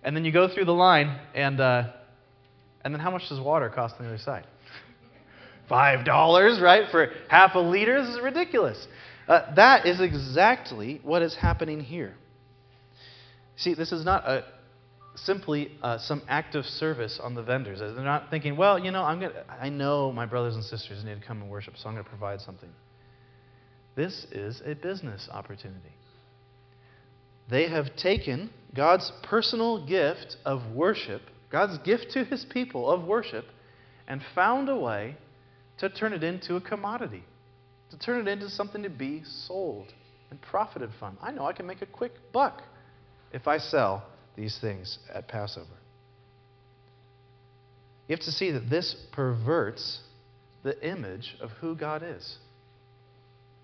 And 0.02 0.14
then 0.14 0.26
you 0.26 0.30
go 0.30 0.46
through 0.52 0.66
the 0.66 0.74
line, 0.74 1.18
and, 1.34 1.58
uh, 1.58 1.84
and 2.84 2.94
then 2.94 3.00
how 3.00 3.10
much 3.10 3.30
does 3.30 3.40
water 3.40 3.70
cost 3.70 3.94
on 3.98 4.04
the 4.04 4.12
other 4.12 4.22
side? 4.22 4.44
$5, 5.70 6.60
right? 6.60 6.90
For 6.90 7.08
half 7.28 7.54
a 7.54 7.60
liter? 7.60 8.02
This 8.02 8.14
is 8.14 8.20
ridiculous. 8.20 8.86
Uh, 9.26 9.54
that 9.54 9.86
is 9.86 10.02
exactly 10.02 11.00
what 11.02 11.22
is 11.22 11.34
happening 11.34 11.80
here. 11.80 12.14
See, 13.56 13.72
this 13.72 13.90
is 13.90 14.04
not 14.04 14.28
a, 14.28 14.44
simply 15.24 15.72
uh, 15.82 15.98
some 15.98 16.22
act 16.28 16.54
of 16.54 16.64
service 16.64 17.20
on 17.22 17.34
the 17.34 17.42
vendors. 17.42 17.80
They're 17.80 17.92
not 17.92 18.30
thinking, 18.30 18.56
well, 18.56 18.78
you 18.78 18.90
know, 18.90 19.02
I'm 19.02 19.20
gonna, 19.20 19.44
I 19.48 19.68
know 19.68 20.12
my 20.12 20.26
brothers 20.26 20.54
and 20.54 20.64
sisters 20.64 21.04
need 21.04 21.20
to 21.20 21.26
come 21.26 21.42
and 21.42 21.50
worship, 21.50 21.74
so 21.76 21.88
I'm 21.88 21.94
going 21.94 22.04
to 22.04 22.10
provide 22.10 22.40
something. 22.40 22.70
This 23.94 24.26
is 24.30 24.62
a 24.64 24.74
business 24.74 25.28
opportunity. 25.32 25.94
They 27.50 27.68
have 27.68 27.96
taken 27.96 28.50
God's 28.74 29.10
personal 29.22 29.86
gift 29.86 30.36
of 30.44 30.62
worship, 30.74 31.22
God's 31.50 31.78
gift 31.78 32.10
to 32.12 32.24
his 32.24 32.44
people 32.44 32.90
of 32.90 33.04
worship, 33.04 33.46
and 34.06 34.22
found 34.34 34.68
a 34.68 34.76
way 34.76 35.16
to 35.78 35.88
turn 35.88 36.12
it 36.12 36.22
into 36.22 36.56
a 36.56 36.60
commodity, 36.60 37.24
to 37.90 37.98
turn 37.98 38.26
it 38.26 38.30
into 38.30 38.50
something 38.50 38.82
to 38.82 38.90
be 38.90 39.22
sold 39.24 39.92
and 40.30 40.40
profited 40.42 40.90
from. 40.98 41.16
I 41.22 41.30
know 41.30 41.46
I 41.46 41.52
can 41.52 41.66
make 41.66 41.82
a 41.82 41.86
quick 41.86 42.12
buck 42.32 42.62
if 43.32 43.48
I 43.48 43.58
sell 43.58 44.04
these 44.38 44.56
things 44.60 44.98
at 45.12 45.26
Passover. 45.26 45.66
You 48.06 48.14
have 48.16 48.24
to 48.24 48.32
see 48.32 48.52
that 48.52 48.70
this 48.70 48.96
perverts 49.12 50.00
the 50.62 50.80
image 50.88 51.36
of 51.40 51.50
who 51.60 51.74
God 51.74 52.02
is. 52.02 52.38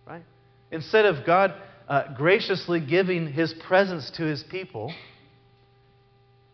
Right? 0.07 0.25
Instead 0.71 1.07
of 1.07 1.25
God 1.25 1.55
uh, 1.89 2.15
graciously 2.15 2.81
giving 2.85 3.33
his 3.33 3.55
presence 3.67 4.11
to 4.17 4.25
his 4.25 4.43
people, 4.43 4.93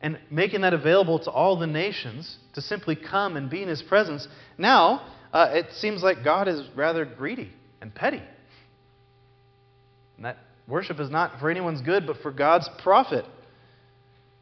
and 0.03 0.19
making 0.31 0.63
that 0.63 0.73
available 0.73 1.19
to 1.21 1.31
all 1.31 1.59
the 1.59 1.67
nations 1.67 2.39
to 2.55 2.61
simply 2.61 2.97
come 2.97 3.37
and 3.37 3.51
be 3.51 3.63
in 3.63 3.69
his 3.69 3.83
presence, 3.83 4.29
now 4.57 5.07
uh, 5.33 5.49
it 5.53 5.67
seems 5.73 6.03
like 6.03 6.25
God 6.25 6.47
is 6.47 6.63
rather 6.75 7.05
greedy 7.05 7.53
and 7.81 7.95
petty. 7.95 8.23
And 10.17 10.25
that 10.25 10.39
worship 10.69 11.01
is 11.01 11.11
not 11.11 11.41
for 11.41 11.51
anyone's 11.51 11.81
good, 11.83 12.07
but 12.07 12.19
for 12.19 12.31
God's 12.31 12.69
profit. 12.83 13.25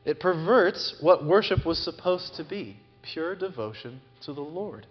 It 0.08 0.20
perverts 0.20 0.94
what 1.02 1.26
worship 1.26 1.66
was 1.66 1.78
supposed 1.78 2.34
to 2.36 2.44
be 2.44 2.78
pure 3.02 3.34
devotion 3.34 4.00
to 4.22 4.32
the 4.32 4.40
Lord. 4.40 4.86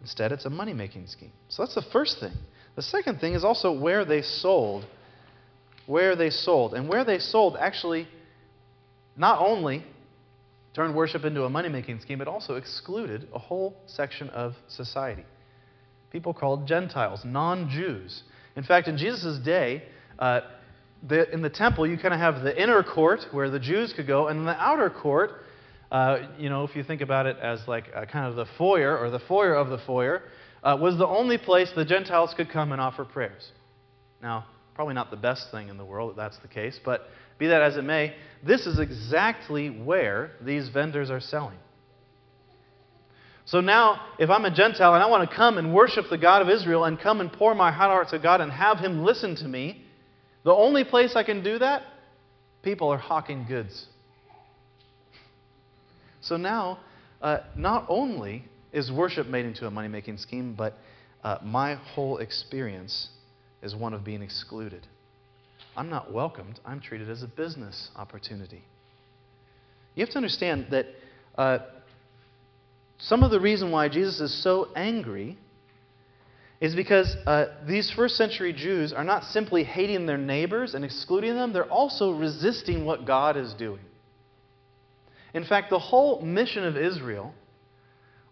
Instead, 0.00 0.32
it's 0.32 0.46
a 0.46 0.50
money 0.50 0.72
making 0.72 1.08
scheme. 1.08 1.32
So 1.50 1.62
that's 1.62 1.74
the 1.74 1.84
first 1.92 2.20
thing. 2.20 2.32
The 2.74 2.80
second 2.80 3.20
thing 3.20 3.34
is 3.34 3.44
also 3.44 3.70
where 3.70 4.06
they 4.06 4.22
sold. 4.22 4.86
Where 5.84 6.16
they 6.16 6.30
sold. 6.30 6.72
And 6.72 6.88
where 6.88 7.04
they 7.04 7.18
sold 7.18 7.58
actually 7.60 8.08
not 9.14 9.40
only 9.40 9.84
turned 10.72 10.94
worship 10.94 11.26
into 11.26 11.44
a 11.44 11.50
money 11.50 11.68
making 11.68 12.00
scheme, 12.00 12.20
but 12.20 12.28
also 12.28 12.54
excluded 12.54 13.28
a 13.34 13.38
whole 13.38 13.76
section 13.84 14.30
of 14.30 14.54
society. 14.68 15.24
People 16.10 16.32
called 16.32 16.66
Gentiles, 16.66 17.20
non 17.26 17.68
Jews. 17.68 18.22
In 18.56 18.62
fact, 18.62 18.88
in 18.88 18.96
Jesus' 18.96 19.38
day, 19.38 19.82
uh, 20.18 20.40
the, 21.02 21.30
in 21.32 21.42
the 21.42 21.50
temple, 21.50 21.86
you 21.86 21.98
kind 21.98 22.14
of 22.14 22.20
have 22.20 22.42
the 22.42 22.62
inner 22.62 22.82
court 22.82 23.20
where 23.30 23.50
the 23.50 23.58
Jews 23.58 23.92
could 23.92 24.06
go, 24.06 24.28
and 24.28 24.46
the 24.46 24.52
outer 24.52 24.88
court, 24.90 25.42
uh, 25.90 26.28
you 26.38 26.48
know, 26.48 26.64
if 26.64 26.74
you 26.74 26.82
think 26.82 27.00
about 27.00 27.26
it 27.26 27.36
as 27.38 27.60
like 27.66 27.92
kind 28.10 28.26
of 28.26 28.36
the 28.36 28.46
foyer 28.56 28.96
or 28.98 29.10
the 29.10 29.18
foyer 29.18 29.54
of 29.54 29.68
the 29.68 29.78
foyer, 29.78 30.22
uh, 30.62 30.76
was 30.80 30.96
the 30.96 31.06
only 31.06 31.36
place 31.36 31.70
the 31.74 31.84
Gentiles 31.84 32.32
could 32.34 32.50
come 32.50 32.72
and 32.72 32.80
offer 32.80 33.04
prayers. 33.04 33.50
Now, 34.22 34.46
probably 34.74 34.94
not 34.94 35.10
the 35.10 35.16
best 35.16 35.50
thing 35.50 35.68
in 35.68 35.76
the 35.76 35.84
world 35.84 36.10
that 36.10 36.16
that's 36.16 36.38
the 36.38 36.48
case, 36.48 36.80
but 36.84 37.02
be 37.38 37.48
that 37.48 37.62
as 37.62 37.76
it 37.76 37.84
may, 37.84 38.14
this 38.42 38.66
is 38.66 38.78
exactly 38.78 39.68
where 39.68 40.32
these 40.40 40.68
vendors 40.68 41.10
are 41.10 41.20
selling. 41.20 41.58
So 43.46 43.60
now, 43.60 44.00
if 44.18 44.30
I'm 44.30 44.44
a 44.46 44.54
Gentile 44.54 44.94
and 44.94 45.02
I 45.02 45.06
want 45.06 45.28
to 45.28 45.36
come 45.36 45.58
and 45.58 45.74
worship 45.74 46.06
the 46.08 46.16
God 46.16 46.40
of 46.40 46.48
Israel 46.48 46.84
and 46.84 46.98
come 46.98 47.20
and 47.20 47.30
pour 47.30 47.54
my 47.54 47.70
heart 47.70 48.06
out 48.06 48.10
to 48.12 48.18
God 48.18 48.40
and 48.40 48.50
have 48.50 48.78
Him 48.78 49.04
listen 49.04 49.36
to 49.36 49.44
me, 49.44 49.83
the 50.44 50.52
only 50.52 50.84
place 50.84 51.16
I 51.16 51.24
can 51.24 51.42
do 51.42 51.58
that, 51.58 51.82
people 52.62 52.88
are 52.88 52.98
hawking 52.98 53.46
goods. 53.48 53.86
So 56.20 56.36
now, 56.36 56.78
uh, 57.20 57.38
not 57.56 57.86
only 57.88 58.44
is 58.72 58.90
worship 58.90 59.26
made 59.26 59.46
into 59.46 59.66
a 59.66 59.70
money 59.70 59.88
making 59.88 60.18
scheme, 60.18 60.54
but 60.54 60.74
uh, 61.22 61.38
my 61.42 61.74
whole 61.74 62.18
experience 62.18 63.08
is 63.62 63.74
one 63.74 63.94
of 63.94 64.04
being 64.04 64.22
excluded. 64.22 64.86
I'm 65.76 65.88
not 65.88 66.12
welcomed, 66.12 66.60
I'm 66.64 66.80
treated 66.80 67.08
as 67.08 67.22
a 67.22 67.26
business 67.26 67.90
opportunity. 67.96 68.62
You 69.94 70.04
have 70.04 70.10
to 70.12 70.18
understand 70.18 70.66
that 70.70 70.86
uh, 71.36 71.58
some 72.98 73.22
of 73.22 73.30
the 73.30 73.40
reason 73.40 73.70
why 73.70 73.88
Jesus 73.88 74.20
is 74.20 74.42
so 74.42 74.68
angry 74.76 75.38
is 76.64 76.74
because 76.74 77.14
uh, 77.26 77.44
these 77.66 77.90
first 77.90 78.16
century 78.16 78.50
Jews 78.50 78.94
are 78.94 79.04
not 79.04 79.24
simply 79.24 79.64
hating 79.64 80.06
their 80.06 80.16
neighbors 80.16 80.74
and 80.74 80.82
excluding 80.82 81.34
them, 81.34 81.52
they're 81.52 81.70
also 81.70 82.12
resisting 82.12 82.86
what 82.86 83.04
God 83.04 83.36
is 83.36 83.52
doing. 83.52 83.82
In 85.34 85.44
fact, 85.44 85.68
the 85.68 85.78
whole 85.78 86.22
mission 86.22 86.64
of 86.64 86.78
Israel 86.78 87.34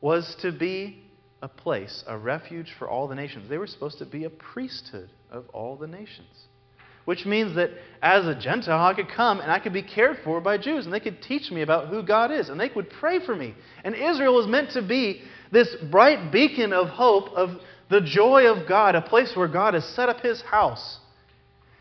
was 0.00 0.34
to 0.40 0.50
be 0.50 1.02
a 1.42 1.48
place, 1.48 2.04
a 2.06 2.16
refuge 2.16 2.72
for 2.78 2.88
all 2.88 3.06
the 3.06 3.14
nations. 3.14 3.50
They 3.50 3.58
were 3.58 3.66
supposed 3.66 3.98
to 3.98 4.06
be 4.06 4.24
a 4.24 4.30
priesthood 4.30 5.10
of 5.30 5.44
all 5.52 5.76
the 5.76 5.86
nations. 5.86 6.46
Which 7.04 7.26
means 7.26 7.54
that 7.56 7.72
as 8.00 8.26
a 8.26 8.34
Gentile, 8.34 8.82
I 8.82 8.94
could 8.94 9.10
come 9.10 9.40
and 9.40 9.52
I 9.52 9.58
could 9.58 9.74
be 9.74 9.82
cared 9.82 10.20
for 10.24 10.40
by 10.40 10.56
Jews, 10.56 10.86
and 10.86 10.94
they 10.94 11.00
could 11.00 11.20
teach 11.20 11.50
me 11.50 11.60
about 11.60 11.88
who 11.88 12.02
God 12.02 12.32
is, 12.32 12.48
and 12.48 12.58
they 12.58 12.70
would 12.74 12.88
pray 12.88 13.18
for 13.18 13.36
me. 13.36 13.54
And 13.84 13.94
Israel 13.94 14.34
was 14.34 14.46
meant 14.46 14.70
to 14.70 14.80
be 14.80 15.20
this 15.50 15.76
bright 15.90 16.32
beacon 16.32 16.72
of 16.72 16.88
hope, 16.88 17.28
of 17.34 17.60
the 17.92 18.00
joy 18.00 18.46
of 18.50 18.66
God, 18.66 18.94
a 18.94 19.02
place 19.02 19.36
where 19.36 19.48
God 19.48 19.74
has 19.74 19.84
set 19.84 20.08
up 20.08 20.20
his 20.20 20.40
house. 20.40 20.98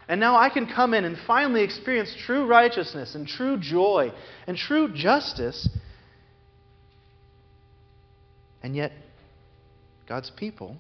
And 0.07 0.19
now 0.19 0.35
I 0.35 0.49
can 0.49 0.67
come 0.67 0.93
in 0.93 1.05
and 1.05 1.17
finally 1.25 1.63
experience 1.63 2.13
true 2.25 2.45
righteousness 2.45 3.15
and 3.15 3.25
true 3.25 3.57
joy 3.57 4.11
and 4.45 4.57
true 4.57 4.93
justice. 4.93 5.69
And 8.61 8.75
yet, 8.75 8.91
God's 10.09 10.29
people 10.29 10.75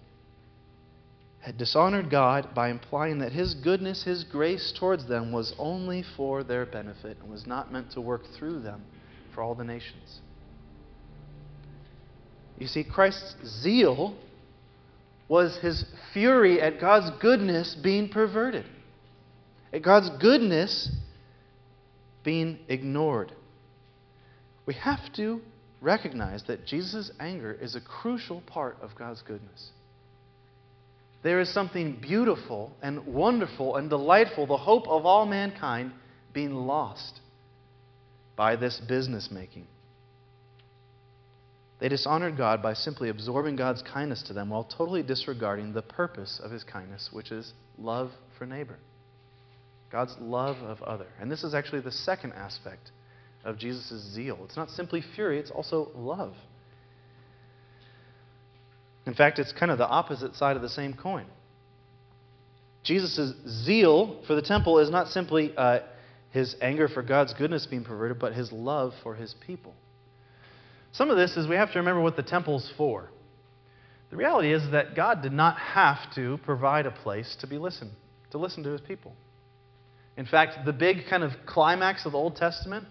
had 1.39 1.57
dishonored 1.57 2.09
God 2.11 2.53
by 2.53 2.69
implying 2.69 3.19
that 3.19 3.31
His 3.31 3.53
goodness, 3.55 4.03
His 4.03 4.25
grace 4.25 4.73
towards 4.77 5.07
them 5.07 5.31
was 5.31 5.55
only 5.57 6.03
for 6.17 6.43
their 6.43 6.65
benefit 6.65 7.17
and 7.21 7.31
was 7.31 7.47
not 7.47 7.71
meant 7.71 7.91
to 7.93 8.01
work 8.01 8.23
through 8.37 8.59
them 8.59 8.83
for 9.33 9.41
all 9.41 9.55
the 9.55 9.63
nations. 9.63 10.19
You 12.59 12.67
see, 12.67 12.83
Christ's 12.83 13.35
zeal 13.63 14.15
was 15.27 15.57
His 15.57 15.85
fury 16.13 16.61
at 16.61 16.79
God's 16.79 17.09
goodness 17.21 17.75
being 17.75 18.09
perverted, 18.09 18.65
at 19.73 19.81
God's 19.81 20.09
goodness 20.21 20.91
being 22.23 22.59
ignored. 22.67 23.31
We 24.65 24.73
have 24.75 25.11
to 25.13 25.41
recognize 25.81 26.43
that 26.43 26.65
Jesus' 26.65 27.11
anger 27.19 27.51
is 27.51 27.75
a 27.75 27.81
crucial 27.81 28.41
part 28.41 28.77
of 28.81 28.95
God's 28.95 29.21
goodness 29.21 29.71
there 31.23 31.39
is 31.39 31.53
something 31.53 31.97
beautiful 32.01 32.71
and 32.81 33.05
wonderful 33.05 33.75
and 33.75 33.89
delightful, 33.89 34.47
the 34.47 34.57
hope 34.57 34.87
of 34.87 35.05
all 35.05 35.25
mankind, 35.25 35.91
being 36.33 36.53
lost 36.53 37.19
by 38.35 38.55
this 38.55 38.79
business 38.79 39.29
making. 39.29 39.67
They 41.81 41.89
dishonored 41.89 42.37
God 42.37 42.61
by 42.61 42.75
simply 42.75 43.09
absorbing 43.09 43.55
God's 43.55 43.81
kindness 43.81 44.21
to 44.27 44.33
them 44.33 44.51
while 44.51 44.63
totally 44.63 45.01
disregarding 45.01 45.73
the 45.73 45.81
purpose 45.81 46.39
of 46.41 46.51
his 46.51 46.63
kindness, 46.63 47.09
which 47.11 47.31
is 47.31 47.53
love 47.79 48.11
for 48.37 48.45
neighbor. 48.45 48.77
God's 49.91 50.15
love 50.21 50.57
of 50.57 50.83
other. 50.83 51.07
And 51.19 51.29
this 51.29 51.43
is 51.43 51.55
actually 51.55 51.81
the 51.81 51.91
second 51.91 52.33
aspect 52.33 52.91
of 53.43 53.57
Jesus' 53.57 54.13
zeal. 54.13 54.37
It's 54.45 54.55
not 54.55 54.69
simply 54.69 55.01
fury, 55.15 55.39
it's 55.39 55.49
also 55.49 55.89
love. 55.95 56.35
In 59.07 59.15
fact, 59.15 59.39
it's 59.39 59.51
kind 59.51 59.71
of 59.71 59.79
the 59.79 59.87
opposite 59.87 60.35
side 60.35 60.55
of 60.55 60.61
the 60.61 60.69
same 60.69 60.93
coin. 60.93 61.25
Jesus' 62.83 63.33
zeal 63.65 64.21
for 64.27 64.35
the 64.35 64.43
temple 64.43 64.77
is 64.77 64.91
not 64.91 65.07
simply 65.07 65.51
uh, 65.57 65.79
his 66.29 66.55
anger 66.61 66.87
for 66.87 67.01
God's 67.01 67.33
goodness 67.33 67.65
being 67.65 67.83
perverted, 67.83 68.19
but 68.19 68.33
his 68.33 68.51
love 68.51 68.93
for 69.01 69.15
his 69.15 69.33
people. 69.47 69.73
Some 70.93 71.09
of 71.09 71.17
this 71.17 71.37
is 71.37 71.47
we 71.47 71.55
have 71.55 71.71
to 71.73 71.79
remember 71.79 72.01
what 72.01 72.15
the 72.15 72.23
temple's 72.23 72.71
for. 72.77 73.09
The 74.09 74.17
reality 74.17 74.51
is 74.51 74.71
that 74.71 74.95
God 74.95 75.21
did 75.21 75.31
not 75.31 75.57
have 75.57 76.13
to 76.15 76.37
provide 76.43 76.85
a 76.85 76.91
place 76.91 77.37
to 77.39 77.47
be 77.47 77.57
listened, 77.57 77.91
to 78.31 78.37
listen 78.37 78.63
to 78.63 78.71
his 78.71 78.81
people. 78.81 79.13
In 80.17 80.25
fact, 80.25 80.65
the 80.65 80.73
big 80.73 81.07
kind 81.09 81.23
of 81.23 81.31
climax 81.45 82.05
of 82.05 82.11
the 82.11 82.17
Old 82.17 82.35
Testament, 82.35 82.85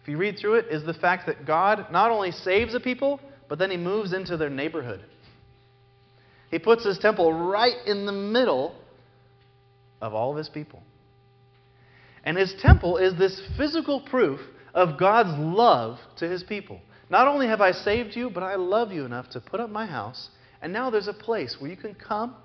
if 0.00 0.08
you 0.08 0.16
read 0.16 0.38
through 0.38 0.54
it, 0.54 0.66
is 0.70 0.84
the 0.84 0.94
fact 0.94 1.26
that 1.26 1.44
God 1.44 1.86
not 1.90 2.12
only 2.12 2.30
saves 2.30 2.74
a 2.74 2.80
people, 2.80 3.20
but 3.48 3.58
then 3.58 3.70
he 3.70 3.76
moves 3.76 4.12
into 4.12 4.36
their 4.36 4.48
neighborhood. 4.48 5.04
He 6.52 6.60
puts 6.60 6.84
his 6.84 6.98
temple 6.98 7.32
right 7.32 7.74
in 7.86 8.06
the 8.06 8.12
middle 8.12 8.74
of 10.00 10.14
all 10.14 10.30
of 10.30 10.36
his 10.36 10.48
people. 10.48 10.82
And 12.24 12.36
his 12.36 12.54
temple 12.60 12.96
is 12.96 13.18
this 13.18 13.40
physical 13.56 14.00
proof 14.00 14.40
of 14.72 14.98
God's 14.98 15.36
love 15.38 15.98
to 16.18 16.28
his 16.28 16.44
people. 16.44 16.80
Not 17.10 17.26
only 17.26 17.48
have 17.48 17.60
I 17.60 17.72
saved 17.72 18.16
you, 18.16 18.30
but 18.30 18.44
I 18.44 18.54
love 18.54 18.92
you 18.92 19.04
enough 19.04 19.28
to 19.30 19.40
put 19.40 19.60
up 19.60 19.68
my 19.68 19.84
house. 19.84 20.30
And 20.62 20.72
now 20.72 20.90
there's 20.90 21.08
a 21.08 21.12
place 21.12 21.56
where 21.58 21.70
you 21.70 21.76
can 21.76 21.94
come 21.94 22.36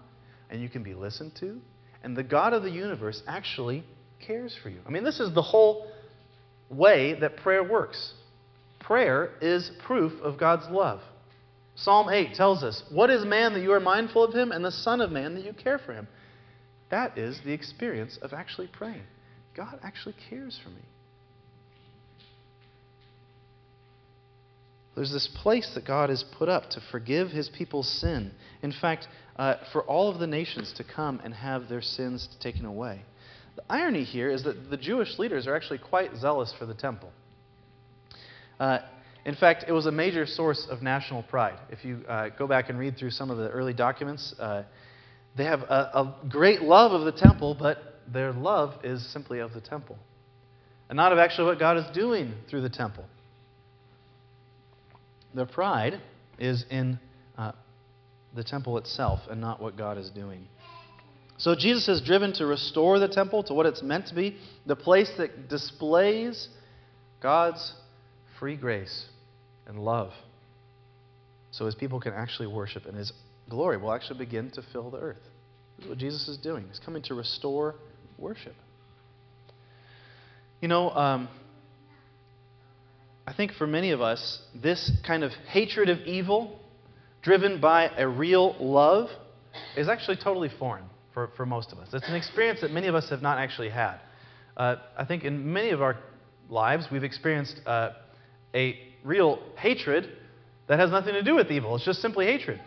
and 0.49 0.61
you 0.61 0.69
can 0.69 0.83
be 0.83 0.95
listened 0.95 1.35
to. 1.39 1.61
And 2.03 2.17
the 2.17 2.23
God 2.23 2.53
of 2.53 2.63
the 2.63 2.71
universe 2.71 3.21
actually 3.27 3.83
cares 4.25 4.57
for 4.61 4.69
you. 4.69 4.79
I 4.85 4.89
mean, 4.89 5.03
this 5.03 5.19
is 5.19 5.33
the 5.33 5.41
whole 5.41 5.87
way 6.69 7.13
that 7.19 7.37
prayer 7.37 7.63
works. 7.63 8.13
Prayer 8.79 9.31
is 9.41 9.71
proof 9.85 10.13
of 10.21 10.39
God's 10.39 10.67
love. 10.69 11.01
Psalm 11.75 12.09
8 12.09 12.33
tells 12.33 12.63
us, 12.63 12.83
What 12.89 13.09
is 13.09 13.25
man 13.25 13.53
that 13.53 13.61
you 13.61 13.73
are 13.73 13.79
mindful 13.79 14.23
of 14.23 14.33
him, 14.33 14.51
and 14.51 14.63
the 14.63 14.71
Son 14.71 15.01
of 15.01 15.11
Man 15.11 15.35
that 15.35 15.43
you 15.43 15.53
care 15.53 15.77
for 15.77 15.93
him? 15.93 16.07
That 16.89 17.17
is 17.17 17.39
the 17.43 17.51
experience 17.51 18.17
of 18.21 18.33
actually 18.33 18.67
praying. 18.67 19.03
God 19.55 19.79
actually 19.83 20.15
cares 20.29 20.59
for 20.63 20.69
me. 20.69 20.81
There's 24.95 25.11
this 25.11 25.27
place 25.41 25.69
that 25.75 25.85
God 25.85 26.09
has 26.09 26.23
put 26.37 26.47
up 26.47 26.69
to 26.71 26.81
forgive 26.91 27.29
his 27.29 27.49
people's 27.49 27.87
sin. 28.01 28.31
In 28.61 28.71
fact, 28.71 29.07
uh, 29.35 29.55
for 29.73 29.83
all 29.83 30.09
of 30.09 30.19
the 30.19 30.27
nations 30.27 30.73
to 30.77 30.83
come 30.83 31.19
and 31.23 31.33
have 31.33 31.67
their 31.67 31.81
sins 31.81 32.29
taken 32.39 32.65
away. 32.65 33.01
The 33.57 33.63
irony 33.69 34.03
here 34.03 34.29
is 34.29 34.43
that 34.43 34.69
the 34.69 34.77
Jewish 34.77 35.19
leaders 35.19 35.47
are 35.47 35.55
actually 35.55 35.79
quite 35.79 36.15
zealous 36.15 36.53
for 36.57 36.65
the 36.65 36.73
temple. 36.73 37.11
Uh, 38.59 38.79
in 39.25 39.35
fact, 39.35 39.65
it 39.67 39.71
was 39.71 39.85
a 39.85 39.91
major 39.91 40.25
source 40.25 40.67
of 40.69 40.81
national 40.81 41.23
pride. 41.23 41.59
If 41.69 41.83
you 41.83 42.03
uh, 42.07 42.29
go 42.37 42.47
back 42.47 42.69
and 42.69 42.77
read 42.77 42.97
through 42.97 43.11
some 43.11 43.31
of 43.31 43.37
the 43.37 43.49
early 43.49 43.73
documents, 43.73 44.33
uh, 44.39 44.63
they 45.35 45.45
have 45.45 45.61
a, 45.61 45.89
a, 45.93 46.15
great 46.29 46.61
love 46.61 46.93
of 46.93 47.03
the 47.05 47.11
temple, 47.11 47.57
but 47.59 47.77
their 48.07 48.31
love 48.31 48.73
is 48.83 49.05
simply 49.11 49.39
of 49.39 49.53
the 49.53 49.61
temple. 49.61 49.97
and 50.89 50.95
not 50.95 51.11
of 51.11 51.17
actually 51.17 51.47
what 51.47 51.59
God 51.59 51.77
is 51.77 51.85
doing 51.93 52.33
through 52.49 52.61
the 52.61 52.69
temple. 52.69 53.03
Their 55.35 55.45
pride 55.45 56.01
is 56.39 56.65
in 56.69 56.97
uh, 57.37 57.51
the 58.33 58.43
temple 58.43 58.77
itself 58.77 59.19
and 59.29 59.41
not 59.41 59.61
what 59.61 59.77
God 59.77 59.97
is 59.97 60.09
doing. 60.09 60.47
So 61.37 61.53
Jesus 61.55 61.89
is 61.89 62.01
driven 62.01 62.31
to 62.33 62.45
restore 62.45 62.97
the 62.99 63.09
temple 63.09 63.43
to 63.43 63.53
what 63.53 63.65
it's 63.65 63.83
meant 63.83 64.07
to 64.07 64.15
be 64.15 64.37
the 64.65 64.77
place 64.77 65.11
that 65.17 65.49
displays 65.49 66.47
God's 67.21 67.73
free 68.39 68.55
grace 68.55 69.05
and 69.67 69.79
love. 69.79 70.13
So 71.51 71.65
his 71.65 71.75
people 71.75 71.99
can 71.99 72.13
actually 72.13 72.47
worship 72.47 72.85
and 72.85 72.97
his 72.97 73.11
glory 73.49 73.77
will 73.77 73.91
actually 73.91 74.19
begin 74.19 74.51
to 74.51 74.63
fill 74.71 74.89
the 74.89 74.99
earth. 74.99 75.19
This 75.77 75.85
is 75.85 75.89
what 75.89 75.97
Jesus 75.97 76.27
is 76.29 76.37
doing. 76.37 76.65
He's 76.69 76.79
coming 76.79 77.01
to 77.03 77.13
restore 77.13 77.75
worship. 78.17 78.55
You 80.61 80.69
know, 80.69 80.89
um, 80.91 81.27
I 83.27 83.33
think 83.33 83.53
for 83.53 83.65
many 83.65 83.91
of 83.91 84.01
us, 84.01 84.39
this 84.53 84.91
kind 85.05 85.23
of 85.23 85.31
hatred 85.49 85.89
of 85.89 85.99
evil, 86.01 86.59
driven 87.23 87.59
by 87.59 87.89
a 87.97 88.07
real 88.07 88.55
love, 88.59 89.09
is 89.75 89.87
actually 89.89 90.17
totally 90.17 90.49
foreign 90.59 90.85
for, 91.13 91.31
for 91.35 91.45
most 91.45 91.71
of 91.71 91.79
us. 91.79 91.89
It's 91.91 92.07
an 92.07 92.15
experience 92.15 92.61
that 92.61 92.71
many 92.71 92.87
of 92.87 92.93
us 92.93 93.09
have 93.09 93.23
not 93.23 93.39
actually 93.39 93.69
had. 93.69 93.97
Uh, 94.55 94.75
I 94.95 95.05
think 95.05 95.23
in 95.23 95.51
many 95.51 95.71
of 95.71 95.81
our 95.81 95.97
lives, 96.49 96.87
we've 96.91 97.03
experienced 97.03 97.59
uh, 97.65 97.91
a 98.53 98.77
real 99.03 99.39
hatred 99.57 100.07
that 100.67 100.77
has 100.79 100.91
nothing 100.91 101.13
to 101.13 101.23
do 101.23 101.35
with 101.35 101.49
evil. 101.49 101.75
It's 101.75 101.85
just 101.85 102.01
simply 102.01 102.27
hatred. 102.27 102.61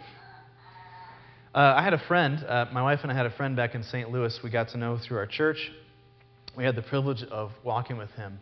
Uh, 1.54 1.74
I 1.76 1.82
had 1.82 1.94
a 1.94 2.02
friend, 2.06 2.44
uh, 2.46 2.66
my 2.72 2.82
wife 2.82 3.00
and 3.04 3.12
I 3.12 3.14
had 3.14 3.26
a 3.26 3.30
friend 3.30 3.54
back 3.54 3.74
in 3.74 3.82
St. 3.82 4.10
Louis 4.10 4.38
we 4.42 4.50
got 4.50 4.68
to 4.70 4.76
know 4.76 4.98
through 4.98 5.18
our 5.18 5.26
church. 5.26 5.70
We 6.56 6.64
had 6.64 6.74
the 6.74 6.82
privilege 6.82 7.22
of 7.30 7.52
walking 7.64 7.96
with 7.96 8.10
him 8.10 8.40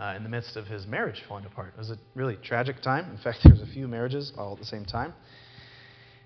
uh, 0.00 0.14
in 0.16 0.22
the 0.22 0.28
midst 0.28 0.56
of 0.56 0.66
his 0.66 0.86
marriage 0.86 1.22
falling 1.28 1.44
apart. 1.44 1.74
It 1.76 1.78
was 1.78 1.90
a 1.90 1.98
really 2.14 2.36
tragic 2.36 2.80
time. 2.82 3.10
In 3.10 3.18
fact, 3.18 3.40
there 3.44 3.52
was 3.52 3.62
a 3.62 3.72
few 3.72 3.86
marriages 3.86 4.32
all 4.36 4.52
at 4.52 4.58
the 4.58 4.64
same 4.64 4.84
time. 4.84 5.12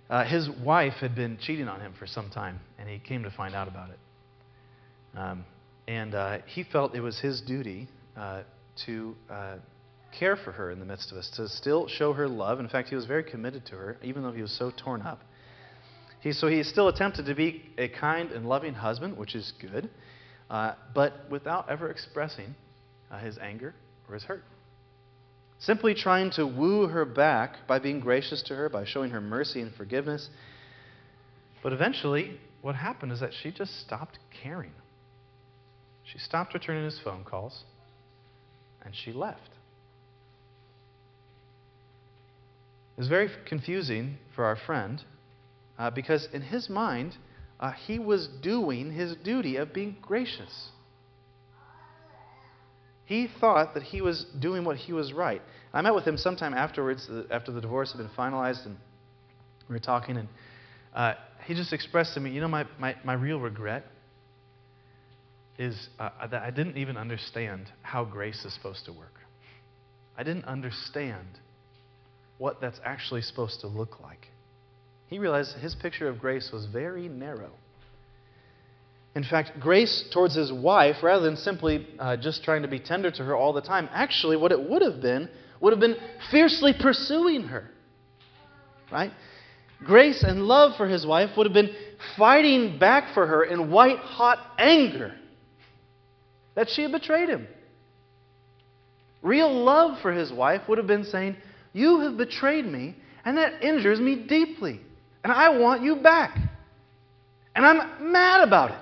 Uh, 0.08 0.24
his 0.24 0.48
wife 0.64 0.94
had 0.94 1.14
been 1.14 1.38
cheating 1.40 1.66
on 1.66 1.80
him 1.80 1.94
for 1.98 2.06
some 2.06 2.30
time, 2.30 2.60
and 2.78 2.88
he 2.88 2.98
came 2.98 3.22
to 3.22 3.30
find 3.30 3.54
out 3.54 3.68
about 3.68 3.90
it. 3.90 3.98
Um, 5.16 5.44
and 5.88 6.14
uh, 6.14 6.38
he 6.46 6.62
felt 6.62 6.94
it 6.94 7.00
was 7.00 7.18
his 7.18 7.40
duty 7.40 7.88
uh, 8.16 8.42
to 8.86 9.16
care 10.18 10.36
for 10.36 10.52
her 10.52 10.70
in 10.70 10.78
the 10.78 10.84
midst 10.84 11.10
of 11.10 11.16
this, 11.16 11.30
to 11.36 11.48
still 11.48 11.88
show 11.88 12.12
her 12.12 12.28
love. 12.28 12.60
In 12.60 12.68
fact, 12.68 12.88
he 12.88 12.94
was 12.94 13.06
very 13.06 13.24
committed 13.24 13.66
to 13.66 13.72
her, 13.72 13.96
even 14.02 14.22
though 14.22 14.32
he 14.32 14.42
was 14.42 14.56
so 14.56 14.70
torn 14.76 15.02
up. 15.02 15.20
He, 16.20 16.32
so 16.32 16.48
he 16.48 16.62
still 16.62 16.88
attempted 16.88 17.26
to 17.26 17.34
be 17.34 17.62
a 17.76 17.88
kind 17.88 18.30
and 18.30 18.48
loving 18.48 18.74
husband, 18.74 19.16
which 19.16 19.34
is 19.34 19.52
good, 19.60 19.90
uh, 20.48 20.74
but 20.94 21.12
without 21.30 21.68
ever 21.68 21.90
expressing 21.90 22.54
uh, 23.14 23.18
his 23.18 23.38
anger 23.38 23.74
or 24.08 24.14
his 24.14 24.24
hurt. 24.24 24.44
Simply 25.58 25.94
trying 25.94 26.30
to 26.32 26.46
woo 26.46 26.88
her 26.88 27.04
back 27.04 27.66
by 27.66 27.78
being 27.78 28.00
gracious 28.00 28.42
to 28.42 28.54
her, 28.54 28.68
by 28.68 28.84
showing 28.84 29.10
her 29.10 29.20
mercy 29.20 29.60
and 29.60 29.74
forgiveness. 29.74 30.28
But 31.62 31.72
eventually, 31.72 32.38
what 32.60 32.74
happened 32.74 33.12
is 33.12 33.20
that 33.20 33.32
she 33.32 33.50
just 33.50 33.80
stopped 33.80 34.18
caring. 34.42 34.72
She 36.02 36.18
stopped 36.18 36.52
returning 36.52 36.84
his 36.84 36.98
phone 36.98 37.24
calls, 37.24 37.64
and 38.84 38.94
she 38.94 39.12
left. 39.12 39.50
It 42.96 43.00
was 43.00 43.08
very 43.08 43.30
confusing 43.46 44.18
for 44.34 44.44
our 44.44 44.56
friend 44.56 45.02
uh, 45.78 45.90
because 45.90 46.28
in 46.32 46.42
his 46.42 46.68
mind, 46.68 47.16
uh, 47.58 47.72
he 47.72 47.98
was 47.98 48.28
doing 48.42 48.92
his 48.92 49.16
duty 49.16 49.56
of 49.56 49.72
being 49.72 49.96
gracious. 50.02 50.68
He 53.06 53.28
thought 53.40 53.74
that 53.74 53.82
he 53.82 54.00
was 54.00 54.24
doing 54.38 54.64
what 54.64 54.76
he 54.76 54.92
was 54.92 55.12
right. 55.12 55.42
I 55.72 55.82
met 55.82 55.94
with 55.94 56.04
him 56.04 56.16
sometime 56.16 56.54
afterwards, 56.54 57.08
uh, 57.10 57.24
after 57.30 57.52
the 57.52 57.60
divorce 57.60 57.92
had 57.92 57.98
been 57.98 58.10
finalized, 58.16 58.64
and 58.64 58.76
we 59.68 59.74
were 59.74 59.80
talking, 59.80 60.16
and 60.16 60.28
uh, 60.94 61.14
he 61.46 61.54
just 61.54 61.72
expressed 61.72 62.14
to 62.14 62.20
me, 62.20 62.30
you 62.30 62.40
know, 62.40 62.48
my, 62.48 62.64
my, 62.78 62.96
my 63.04 63.14
real 63.14 63.38
regret 63.38 63.84
is 65.58 65.88
uh, 65.98 66.26
that 66.26 66.42
I 66.42 66.50
didn't 66.50 66.76
even 66.76 66.96
understand 66.96 67.70
how 67.82 68.04
grace 68.04 68.44
is 68.44 68.54
supposed 68.54 68.86
to 68.86 68.92
work. 68.92 69.20
I 70.16 70.22
didn't 70.22 70.44
understand 70.44 71.26
what 72.38 72.60
that's 72.60 72.80
actually 72.84 73.22
supposed 73.22 73.60
to 73.60 73.66
look 73.66 74.00
like. 74.00 74.28
He 75.08 75.18
realized 75.18 75.56
his 75.58 75.74
picture 75.74 76.08
of 76.08 76.18
grace 76.18 76.50
was 76.52 76.66
very 76.66 77.08
narrow. 77.08 77.50
In 79.14 79.22
fact, 79.22 79.60
grace 79.60 80.04
towards 80.12 80.34
his 80.34 80.52
wife, 80.52 80.96
rather 81.02 81.24
than 81.24 81.36
simply 81.36 81.86
uh, 81.98 82.16
just 82.16 82.42
trying 82.42 82.62
to 82.62 82.68
be 82.68 82.80
tender 82.80 83.10
to 83.12 83.24
her 83.24 83.36
all 83.36 83.52
the 83.52 83.60
time, 83.60 83.88
actually, 83.92 84.36
what 84.36 84.50
it 84.50 84.68
would 84.68 84.82
have 84.82 85.00
been 85.00 85.28
would 85.60 85.72
have 85.72 85.80
been 85.80 85.96
fiercely 86.30 86.72
pursuing 86.72 87.44
her. 87.44 87.70
Right? 88.90 89.12
Grace 89.84 90.22
and 90.22 90.42
love 90.42 90.76
for 90.76 90.88
his 90.88 91.06
wife 91.06 91.30
would 91.36 91.46
have 91.46 91.54
been 91.54 91.74
fighting 92.16 92.78
back 92.78 93.14
for 93.14 93.26
her 93.26 93.44
in 93.44 93.70
white 93.70 93.98
hot 93.98 94.38
anger 94.58 95.14
that 96.54 96.68
she 96.68 96.82
had 96.82 96.92
betrayed 96.92 97.28
him. 97.28 97.46
Real 99.22 99.52
love 99.52 100.00
for 100.00 100.12
his 100.12 100.32
wife 100.32 100.62
would 100.68 100.78
have 100.78 100.86
been 100.86 101.04
saying, 101.04 101.36
You 101.72 102.00
have 102.00 102.16
betrayed 102.16 102.66
me, 102.66 102.96
and 103.24 103.38
that 103.38 103.62
injures 103.62 104.00
me 104.00 104.16
deeply 104.26 104.80
and 105.24 105.32
I 105.32 105.48
want 105.58 105.82
you 105.82 105.96
back. 105.96 106.38
And 107.56 107.66
I'm 107.66 108.12
mad 108.12 108.46
about 108.46 108.70
it. 108.72 108.78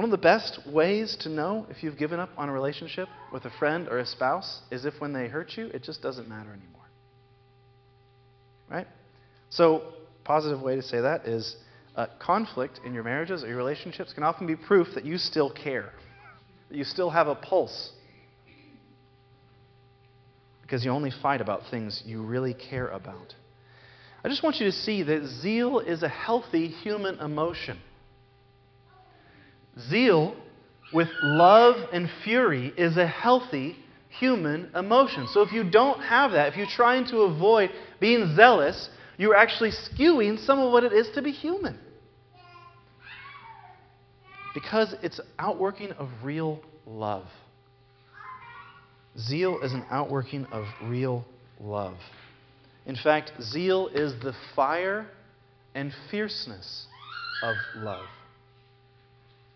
One 0.00 0.06
of 0.06 0.12
the 0.12 0.16
best 0.16 0.66
ways 0.66 1.14
to 1.20 1.28
know 1.28 1.66
if 1.68 1.82
you've 1.82 1.98
given 1.98 2.20
up 2.20 2.30
on 2.38 2.48
a 2.48 2.52
relationship 2.52 3.06
with 3.30 3.44
a 3.44 3.50
friend 3.50 3.86
or 3.86 3.98
a 3.98 4.06
spouse 4.06 4.62
is 4.70 4.86
if 4.86 4.94
when 4.98 5.12
they 5.12 5.28
hurt 5.28 5.58
you, 5.58 5.66
it 5.74 5.82
just 5.82 6.00
doesn't 6.00 6.26
matter 6.26 6.48
anymore. 6.48 6.86
Right? 8.70 8.86
So, 9.50 9.82
positive 10.24 10.62
way 10.62 10.76
to 10.76 10.80
say 10.80 11.02
that 11.02 11.26
is 11.26 11.54
uh, 11.96 12.06
conflict 12.18 12.80
in 12.82 12.94
your 12.94 13.02
marriages 13.02 13.44
or 13.44 13.48
your 13.48 13.58
relationships 13.58 14.14
can 14.14 14.22
often 14.22 14.46
be 14.46 14.56
proof 14.56 14.88
that 14.94 15.04
you 15.04 15.18
still 15.18 15.50
care, 15.50 15.92
that 16.70 16.78
you 16.78 16.84
still 16.84 17.10
have 17.10 17.28
a 17.28 17.34
pulse 17.34 17.92
because 20.62 20.82
you 20.82 20.92
only 20.92 21.12
fight 21.20 21.42
about 21.42 21.64
things 21.70 22.02
you 22.06 22.22
really 22.22 22.54
care 22.54 22.88
about. 22.88 23.34
I 24.24 24.30
just 24.30 24.42
want 24.42 24.60
you 24.60 24.64
to 24.64 24.72
see 24.72 25.02
that 25.02 25.26
zeal 25.26 25.78
is 25.78 26.02
a 26.02 26.08
healthy 26.08 26.68
human 26.68 27.18
emotion. 27.18 27.76
Zeal 29.88 30.34
with 30.92 31.08
love 31.22 31.76
and 31.92 32.10
fury 32.24 32.72
is 32.76 32.96
a 32.96 33.06
healthy 33.06 33.76
human 34.08 34.70
emotion. 34.74 35.28
So 35.28 35.42
if 35.42 35.52
you 35.52 35.68
don't 35.68 36.00
have 36.00 36.32
that, 36.32 36.48
if 36.48 36.56
you're 36.56 36.66
trying 36.66 37.06
to 37.06 37.18
avoid 37.18 37.70
being 38.00 38.34
zealous, 38.34 38.90
you're 39.16 39.36
actually 39.36 39.70
skewing 39.70 40.38
some 40.38 40.58
of 40.58 40.72
what 40.72 40.84
it 40.84 40.92
is 40.92 41.08
to 41.14 41.22
be 41.22 41.30
human. 41.30 41.78
Because 44.52 44.94
it's 45.02 45.20
outworking 45.38 45.92
of 45.92 46.08
real 46.24 46.60
love. 46.86 47.26
Zeal 49.18 49.60
is 49.60 49.72
an 49.72 49.84
outworking 49.90 50.46
of 50.46 50.66
real 50.82 51.24
love. 51.60 51.96
In 52.86 52.96
fact, 52.96 53.32
zeal 53.40 53.88
is 53.88 54.12
the 54.20 54.34
fire 54.56 55.06
and 55.74 55.92
fierceness 56.10 56.86
of 57.42 57.56
love. 57.76 58.06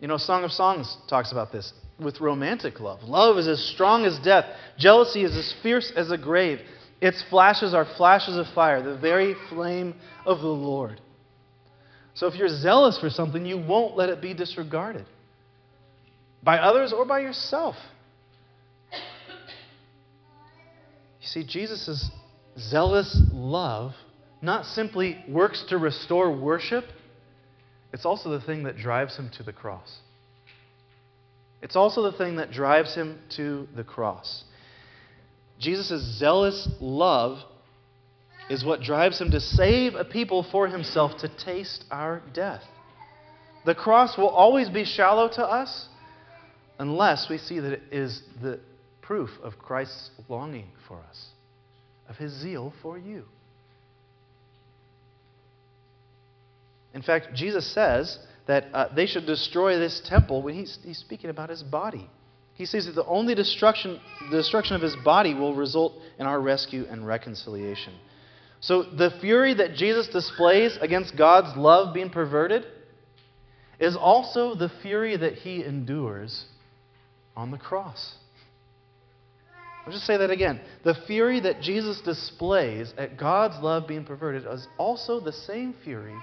You 0.00 0.08
know, 0.08 0.16
Song 0.16 0.44
of 0.44 0.52
Songs 0.52 0.96
talks 1.08 1.32
about 1.32 1.52
this 1.52 1.72
with 1.98 2.20
romantic 2.20 2.80
love. 2.80 3.02
Love 3.04 3.38
is 3.38 3.46
as 3.46 3.60
strong 3.60 4.04
as 4.04 4.18
death, 4.18 4.44
jealousy 4.76 5.24
is 5.24 5.36
as 5.36 5.54
fierce 5.62 5.92
as 5.96 6.10
a 6.10 6.18
grave. 6.18 6.60
Its 7.00 7.22
flashes 7.30 7.74
are 7.74 7.84
flashes 7.96 8.36
of 8.36 8.46
fire, 8.54 8.82
the 8.82 8.96
very 8.96 9.34
flame 9.48 9.94
of 10.24 10.40
the 10.40 10.46
Lord. 10.46 11.00
So 12.14 12.26
if 12.26 12.34
you're 12.34 12.48
zealous 12.48 12.98
for 12.98 13.10
something, 13.10 13.44
you 13.44 13.58
won't 13.58 13.96
let 13.96 14.08
it 14.08 14.20
be 14.20 14.34
disregarded 14.34 15.06
by 16.42 16.58
others 16.58 16.92
or 16.92 17.04
by 17.04 17.20
yourself. 17.20 17.74
You 21.20 21.26
see, 21.26 21.44
Jesus' 21.44 22.10
zealous 22.58 23.20
love 23.32 23.92
not 24.40 24.66
simply 24.66 25.24
works 25.28 25.64
to 25.70 25.78
restore 25.78 26.30
worship, 26.30 26.84
it's 27.94 28.04
also 28.04 28.28
the 28.28 28.40
thing 28.40 28.64
that 28.64 28.76
drives 28.76 29.16
him 29.16 29.30
to 29.36 29.44
the 29.44 29.52
cross. 29.52 30.00
It's 31.62 31.76
also 31.76 32.02
the 32.02 32.18
thing 32.18 32.36
that 32.36 32.50
drives 32.50 32.92
him 32.92 33.20
to 33.36 33.68
the 33.76 33.84
cross. 33.84 34.42
Jesus' 35.60 36.02
zealous 36.18 36.68
love 36.80 37.38
is 38.50 38.64
what 38.64 38.80
drives 38.80 39.20
him 39.20 39.30
to 39.30 39.38
save 39.38 39.94
a 39.94 40.04
people 40.04 40.44
for 40.50 40.66
himself 40.66 41.12
to 41.18 41.28
taste 41.28 41.84
our 41.88 42.20
death. 42.34 42.64
The 43.64 43.76
cross 43.76 44.18
will 44.18 44.28
always 44.28 44.68
be 44.68 44.84
shallow 44.84 45.28
to 45.28 45.44
us 45.44 45.86
unless 46.80 47.28
we 47.30 47.38
see 47.38 47.60
that 47.60 47.72
it 47.74 47.82
is 47.92 48.24
the 48.42 48.58
proof 49.02 49.30
of 49.40 49.56
Christ's 49.60 50.10
longing 50.28 50.72
for 50.88 50.98
us, 51.08 51.28
of 52.08 52.16
his 52.16 52.32
zeal 52.32 52.72
for 52.82 52.98
you. 52.98 53.24
In 56.94 57.02
fact, 57.02 57.34
Jesus 57.34 57.66
says 57.74 58.18
that 58.46 58.66
uh, 58.72 58.94
they 58.94 59.06
should 59.06 59.26
destroy 59.26 59.78
this 59.78 60.00
temple 60.06 60.42
when 60.42 60.54
he's, 60.54 60.78
he's 60.82 60.98
speaking 60.98 61.28
about 61.28 61.50
his 61.50 61.62
body. 61.62 62.08
He 62.54 62.66
says 62.66 62.86
that 62.86 62.92
the 62.92 63.04
only 63.06 63.34
destruction, 63.34 64.00
the 64.30 64.36
destruction 64.36 64.76
of 64.76 64.82
his 64.82 64.94
body 65.04 65.34
will 65.34 65.56
result 65.56 65.94
in 66.18 66.26
our 66.26 66.40
rescue 66.40 66.86
and 66.88 67.04
reconciliation. 67.04 67.94
So 68.60 68.84
the 68.84 69.10
fury 69.20 69.54
that 69.54 69.74
Jesus 69.74 70.06
displays 70.06 70.78
against 70.80 71.16
God's 71.16 71.56
love 71.56 71.92
being 71.92 72.10
perverted 72.10 72.64
is 73.80 73.96
also 73.96 74.54
the 74.54 74.70
fury 74.82 75.16
that 75.16 75.34
he 75.34 75.64
endures 75.64 76.44
on 77.36 77.50
the 77.50 77.58
cross. 77.58 78.14
I'll 79.84 79.92
just 79.92 80.06
say 80.06 80.16
that 80.16 80.30
again. 80.30 80.60
The 80.84 80.94
fury 81.06 81.40
that 81.40 81.60
Jesus 81.60 82.00
displays 82.00 82.94
at 82.96 83.18
God's 83.18 83.62
love 83.62 83.88
being 83.88 84.04
perverted 84.04 84.46
is 84.46 84.66
also 84.78 85.20
the 85.20 85.32
same 85.32 85.74
fury 85.84 86.14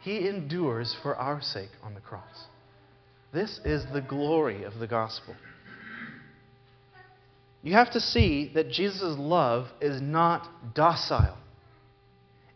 he 0.00 0.28
endures 0.28 0.96
for 1.02 1.14
our 1.16 1.40
sake 1.40 1.70
on 1.82 1.94
the 1.94 2.00
cross. 2.00 2.46
This 3.32 3.60
is 3.64 3.84
the 3.92 4.00
glory 4.00 4.64
of 4.64 4.78
the 4.78 4.86
gospel. 4.86 5.34
You 7.62 7.74
have 7.74 7.90
to 7.92 8.00
see 8.00 8.50
that 8.54 8.70
Jesus' 8.70 9.16
love 9.18 9.68
is 9.80 10.00
not 10.00 10.74
docile, 10.74 11.36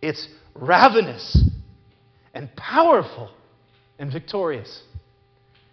it's 0.01 0.29
ravenous 0.55 1.39
and 2.33 2.55
powerful 2.57 3.31
and 3.99 4.11
victorious. 4.11 4.83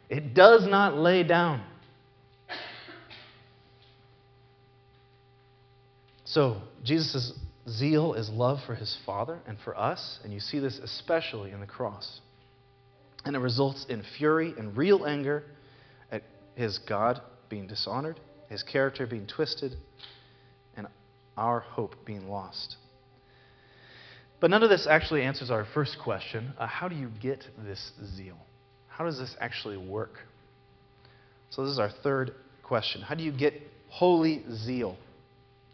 It 0.09 0.33
does 0.33 0.67
not 0.67 0.97
lay 0.97 1.23
down. 1.23 1.63
So, 6.25 6.61
Jesus' 6.83 7.33
zeal 7.71 8.13
is 8.13 8.29
love 8.29 8.59
for 8.65 8.75
his 8.75 8.97
Father 9.05 9.39
and 9.47 9.57
for 9.63 9.77
us, 9.77 10.19
and 10.23 10.33
you 10.33 10.39
see 10.39 10.59
this 10.59 10.79
especially 10.79 11.51
in 11.51 11.59
the 11.59 11.65
cross. 11.65 12.21
And 13.25 13.35
it 13.35 13.39
results 13.39 13.85
in 13.87 14.03
fury 14.17 14.53
and 14.57 14.75
real 14.75 15.05
anger 15.05 15.43
at 16.11 16.23
his 16.55 16.79
God 16.79 17.21
being 17.49 17.67
dishonored, 17.67 18.19
his 18.49 18.63
character 18.63 19.05
being 19.05 19.27
twisted, 19.27 19.75
and 20.75 20.87
our 21.37 21.59
hope 21.59 21.95
being 22.05 22.27
lost. 22.27 22.77
But 24.39 24.49
none 24.49 24.63
of 24.63 24.69
this 24.69 24.87
actually 24.87 25.21
answers 25.21 25.51
our 25.51 25.65
first 25.73 25.97
question 26.03 26.53
uh, 26.57 26.65
how 26.65 26.87
do 26.87 26.95
you 26.95 27.09
get 27.21 27.45
this 27.63 27.91
zeal? 28.15 28.37
How 28.87 29.05
does 29.05 29.19
this 29.19 29.35
actually 29.39 29.77
work? 29.77 30.17
So, 31.51 31.63
this 31.63 31.71
is 31.71 31.79
our 31.79 31.91
third 32.03 32.33
question. 32.63 33.01
How 33.01 33.15
do 33.15 33.23
you 33.23 33.31
get 33.31 33.53
holy 33.89 34.43
zeal? 34.65 34.97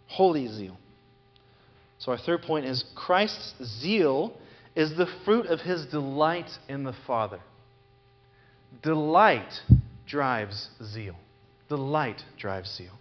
Holy 0.08 0.48
zeal. 0.48 0.78
So, 2.00 2.12
our 2.12 2.18
third 2.18 2.44
point 2.44 2.66
is 2.66 2.84
Christ's 2.96 3.54
zeal 3.82 4.38
is 4.76 4.96
the 4.96 5.08
fruit 5.26 5.48
of 5.48 5.62
his 5.62 5.86
delight 5.88 6.50
in 6.70 6.84
the 6.84 6.94
Father. 7.06 7.40
Delight 8.84 9.52
drives 10.06 10.70
zeal. 10.84 11.16
Delight 11.70 12.22
drives 12.38 12.74
zeal. 12.76 12.94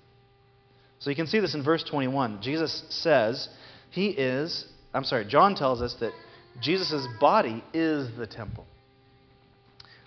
So, 0.98 1.10
you 1.10 1.16
can 1.16 1.26
see 1.26 1.40
this 1.40 1.54
in 1.54 1.62
verse 1.62 1.84
21. 1.84 2.40
Jesus 2.40 2.82
says, 2.88 3.48
He 3.90 4.08
is, 4.08 4.66
I'm 4.94 5.04
sorry, 5.04 5.26
John 5.26 5.54
tells 5.54 5.82
us 5.82 5.94
that 6.00 6.12
Jesus' 6.60 7.06
body 7.20 7.62
is 7.74 8.08
the 8.16 8.26
temple. 8.26 8.66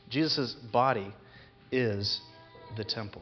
Jesus' 0.09 0.55
body 0.73 1.13
is 1.71 2.19
the 2.75 2.83
temple. 2.83 3.21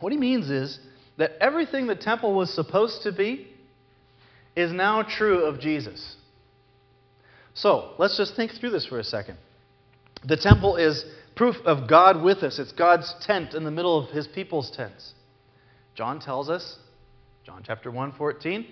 What 0.00 0.12
he 0.12 0.18
means 0.18 0.50
is 0.50 0.78
that 1.20 1.32
everything 1.38 1.86
the 1.86 1.94
temple 1.94 2.32
was 2.32 2.48
supposed 2.48 3.02
to 3.02 3.12
be 3.12 3.46
is 4.56 4.72
now 4.72 5.02
true 5.02 5.44
of 5.44 5.60
Jesus. 5.60 6.16
So, 7.52 7.92
let's 7.98 8.16
just 8.16 8.34
think 8.36 8.52
through 8.52 8.70
this 8.70 8.86
for 8.86 8.98
a 8.98 9.04
second. 9.04 9.36
The 10.24 10.38
temple 10.38 10.76
is 10.76 11.04
proof 11.36 11.56
of 11.66 11.86
God 11.86 12.22
with 12.22 12.38
us. 12.38 12.58
It's 12.58 12.72
God's 12.72 13.14
tent 13.20 13.52
in 13.52 13.64
the 13.64 13.70
middle 13.70 13.98
of 14.02 14.08
his 14.08 14.26
people's 14.28 14.70
tents. 14.70 15.12
John 15.94 16.20
tells 16.20 16.48
us, 16.48 16.78
John 17.44 17.64
chapter 17.66 17.90
1, 17.90 18.12
14, 18.12 18.64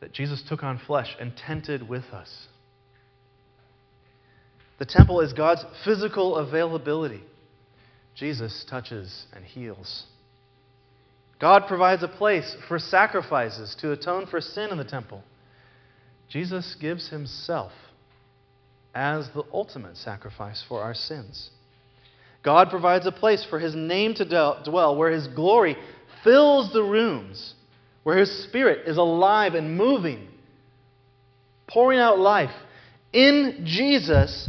that 0.00 0.12
Jesus 0.12 0.42
took 0.46 0.62
on 0.62 0.78
flesh 0.86 1.16
and 1.18 1.34
tented 1.34 1.88
with 1.88 2.04
us. 2.12 2.46
The 4.78 4.84
temple 4.84 5.22
is 5.22 5.32
God's 5.32 5.64
physical 5.82 6.36
availability. 6.36 7.22
Jesus 8.14 8.66
touches 8.68 9.24
and 9.32 9.46
heals. 9.46 10.04
God 11.42 11.66
provides 11.66 12.04
a 12.04 12.08
place 12.08 12.56
for 12.68 12.78
sacrifices 12.78 13.74
to 13.80 13.90
atone 13.90 14.26
for 14.28 14.40
sin 14.40 14.70
in 14.70 14.78
the 14.78 14.84
temple. 14.84 15.24
Jesus 16.28 16.76
gives 16.80 17.08
himself 17.08 17.72
as 18.94 19.28
the 19.30 19.42
ultimate 19.52 19.96
sacrifice 19.96 20.64
for 20.68 20.82
our 20.82 20.94
sins. 20.94 21.50
God 22.44 22.70
provides 22.70 23.06
a 23.06 23.12
place 23.12 23.44
for 23.50 23.58
his 23.58 23.74
name 23.74 24.14
to 24.14 24.24
dwell, 24.64 24.96
where 24.96 25.10
his 25.10 25.26
glory 25.26 25.76
fills 26.22 26.72
the 26.72 26.84
rooms, 26.84 27.54
where 28.04 28.18
his 28.18 28.44
spirit 28.44 28.86
is 28.86 28.96
alive 28.96 29.54
and 29.54 29.76
moving, 29.76 30.28
pouring 31.66 31.98
out 31.98 32.20
life. 32.20 32.54
In 33.12 33.64
Jesus, 33.64 34.48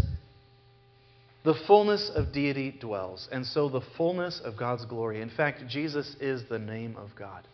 the 1.43 1.53
fullness 1.67 2.09
of 2.13 2.31
deity 2.31 2.71
dwells, 2.71 3.27
and 3.31 3.45
so 3.45 3.67
the 3.67 3.81
fullness 3.97 4.39
of 4.43 4.55
God's 4.55 4.85
glory. 4.85 5.21
In 5.21 5.29
fact, 5.29 5.67
Jesus 5.67 6.15
is 6.21 6.43
the 6.49 6.59
name 6.59 6.95
of 6.95 7.09
God. 7.17 7.45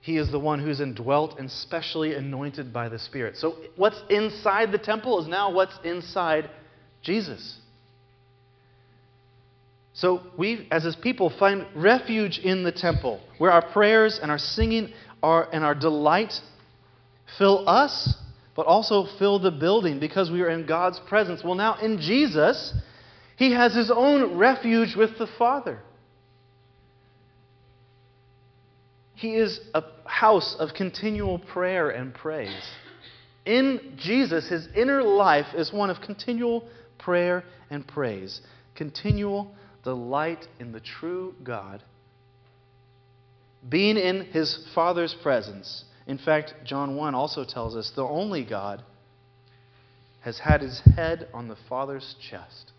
He 0.00 0.18
is 0.18 0.30
the 0.30 0.38
one 0.38 0.60
who's 0.60 0.80
indwelt 0.80 1.38
and 1.38 1.50
specially 1.50 2.14
anointed 2.14 2.72
by 2.72 2.88
the 2.88 2.98
Spirit. 2.98 3.36
So, 3.36 3.56
what's 3.76 4.00
inside 4.10 4.72
the 4.72 4.78
temple 4.78 5.20
is 5.20 5.28
now 5.28 5.50
what's 5.50 5.78
inside 5.84 6.50
Jesus. 7.02 7.58
So, 9.94 10.22
we, 10.36 10.68
as 10.70 10.84
his 10.84 10.96
people, 10.96 11.30
find 11.38 11.66
refuge 11.74 12.38
in 12.38 12.62
the 12.62 12.72
temple, 12.72 13.20
where 13.38 13.50
our 13.50 13.66
prayers 13.72 14.20
and 14.22 14.30
our 14.30 14.38
singing 14.38 14.92
are, 15.22 15.48
and 15.52 15.64
our 15.64 15.74
delight 15.74 16.32
fill 17.36 17.68
us 17.68 18.14
but 18.58 18.66
also 18.66 19.06
fill 19.20 19.38
the 19.38 19.52
building 19.52 20.00
because 20.00 20.32
we 20.32 20.42
are 20.42 20.50
in 20.50 20.66
God's 20.66 20.98
presence. 21.06 21.44
Well, 21.44 21.54
now 21.54 21.76
in 21.76 22.00
Jesus, 22.00 22.74
he 23.36 23.52
has 23.52 23.72
his 23.72 23.88
own 23.88 24.36
refuge 24.36 24.96
with 24.96 25.16
the 25.16 25.28
Father. 25.38 25.78
He 29.14 29.36
is 29.36 29.60
a 29.74 29.84
house 30.06 30.56
of 30.58 30.74
continual 30.74 31.38
prayer 31.38 31.90
and 31.90 32.12
praise. 32.12 32.68
In 33.46 33.92
Jesus, 33.96 34.48
his 34.48 34.66
inner 34.74 35.04
life 35.04 35.54
is 35.54 35.72
one 35.72 35.88
of 35.88 36.00
continual 36.00 36.68
prayer 36.98 37.44
and 37.70 37.86
praise, 37.86 38.40
continual 38.74 39.54
delight 39.84 40.48
in 40.58 40.72
the 40.72 40.80
true 40.80 41.32
God, 41.44 41.80
being 43.68 43.96
in 43.96 44.24
his 44.24 44.66
Father's 44.74 45.14
presence 45.22 45.84
in 46.08 46.16
fact, 46.16 46.54
John 46.64 46.96
1 46.96 47.14
also 47.14 47.44
tells 47.44 47.76
us 47.76 47.92
the 47.94 48.02
only 48.02 48.42
God 48.42 48.82
has 50.22 50.38
had 50.38 50.62
his 50.62 50.80
head 50.96 51.28
on 51.34 51.48
the 51.48 51.56
Father's 51.68 52.16
chest. 52.30 52.72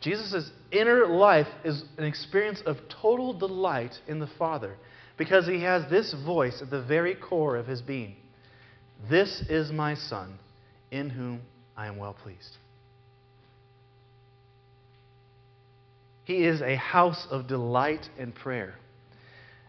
Jesus' 0.00 0.50
inner 0.72 1.06
life 1.06 1.46
is 1.64 1.84
an 1.96 2.04
experience 2.04 2.60
of 2.66 2.76
total 3.00 3.32
delight 3.32 3.92
in 4.08 4.18
the 4.18 4.28
Father 4.36 4.74
because 5.16 5.46
he 5.46 5.62
has 5.62 5.88
this 5.88 6.12
voice 6.26 6.60
at 6.60 6.70
the 6.70 6.82
very 6.82 7.14
core 7.14 7.56
of 7.56 7.68
his 7.68 7.80
being 7.80 8.16
This 9.08 9.42
is 9.48 9.70
my 9.70 9.94
Son, 9.94 10.38
in 10.90 11.08
whom 11.08 11.40
I 11.76 11.86
am 11.86 11.96
well 11.98 12.16
pleased. 12.20 12.58
He 16.24 16.44
is 16.44 16.60
a 16.60 16.74
house 16.74 17.28
of 17.30 17.46
delight 17.46 18.08
and 18.18 18.34
prayer. 18.34 18.74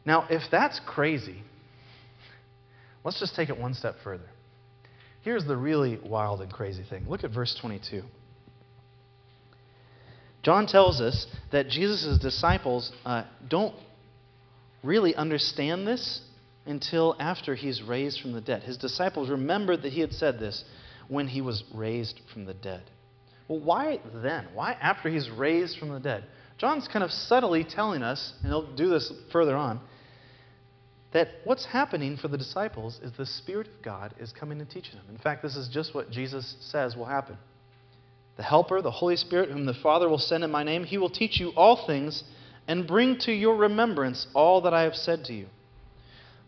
Now, 0.03 0.25
if 0.29 0.43
that's 0.51 0.79
crazy, 0.85 1.43
Let's 3.05 3.19
just 3.19 3.35
take 3.35 3.49
it 3.49 3.57
one 3.57 3.75
step 3.75 3.95
further. 4.03 4.27
Here's 5.21 5.45
the 5.45 5.55
really 5.55 5.99
wild 6.03 6.41
and 6.41 6.51
crazy 6.51 6.83
thing. 6.89 7.05
Look 7.07 7.23
at 7.23 7.31
verse 7.31 7.55
22. 7.61 8.01
John 10.43 10.67
tells 10.67 11.01
us 11.01 11.27
that 11.51 11.69
Jesus' 11.69 12.19
disciples 12.19 12.91
uh, 13.05 13.23
don't 13.47 13.75
really 14.83 15.15
understand 15.15 15.87
this 15.87 16.21
until 16.65 17.15
after 17.19 17.55
he's 17.55 17.81
raised 17.81 18.21
from 18.21 18.33
the 18.33 18.41
dead. 18.41 18.63
His 18.63 18.77
disciples 18.77 19.29
remembered 19.29 19.83
that 19.83 19.93
he 19.93 20.01
had 20.01 20.11
said 20.11 20.39
this 20.39 20.63
when 21.07 21.27
he 21.27 21.41
was 21.41 21.63
raised 21.73 22.19
from 22.33 22.45
the 22.45 22.53
dead. 22.53 22.83
Well, 23.47 23.59
why 23.59 23.99
then? 24.15 24.47
Why 24.53 24.73
after 24.73 25.09
he's 25.09 25.29
raised 25.29 25.77
from 25.77 25.89
the 25.89 25.99
dead? 25.99 26.23
John's 26.57 26.87
kind 26.87 27.03
of 27.03 27.11
subtly 27.11 27.63
telling 27.63 28.01
us, 28.01 28.33
and 28.41 28.47
he'll 28.47 28.75
do 28.75 28.89
this 28.89 29.11
further 29.31 29.55
on, 29.55 29.79
that 31.15 31.29
what's 31.45 31.63
happening 31.63 32.17
for 32.17 32.27
the 32.27 32.37
disciples 32.37 32.99
is 33.01 33.09
the 33.13 33.25
Spirit 33.25 33.67
of 33.67 33.81
God 33.81 34.13
is 34.19 34.33
coming 34.33 34.59
and 34.59 34.69
teaching 34.69 34.95
them. 34.95 35.05
In 35.09 35.17
fact, 35.17 35.41
this 35.41 35.55
is 35.55 35.69
just 35.69 35.95
what 35.95 36.11
Jesus 36.11 36.57
says 36.59 36.97
will 36.97 37.05
happen. 37.05 37.37
The 38.35 38.43
Helper, 38.43 38.81
the 38.81 38.91
Holy 38.91 39.15
Spirit, 39.15 39.49
whom 39.49 39.65
the 39.65 39.73
Father 39.73 40.09
will 40.09 40.17
send 40.17 40.43
in 40.43 40.51
my 40.51 40.63
name, 40.63 40.83
he 40.83 40.97
will 40.97 41.09
teach 41.09 41.39
you 41.39 41.53
all 41.55 41.87
things 41.87 42.25
and 42.67 42.85
bring 42.85 43.17
to 43.19 43.31
your 43.31 43.55
remembrance 43.55 44.27
all 44.33 44.59
that 44.63 44.73
I 44.73 44.81
have 44.81 44.95
said 44.95 45.23
to 45.25 45.33
you. 45.33 45.45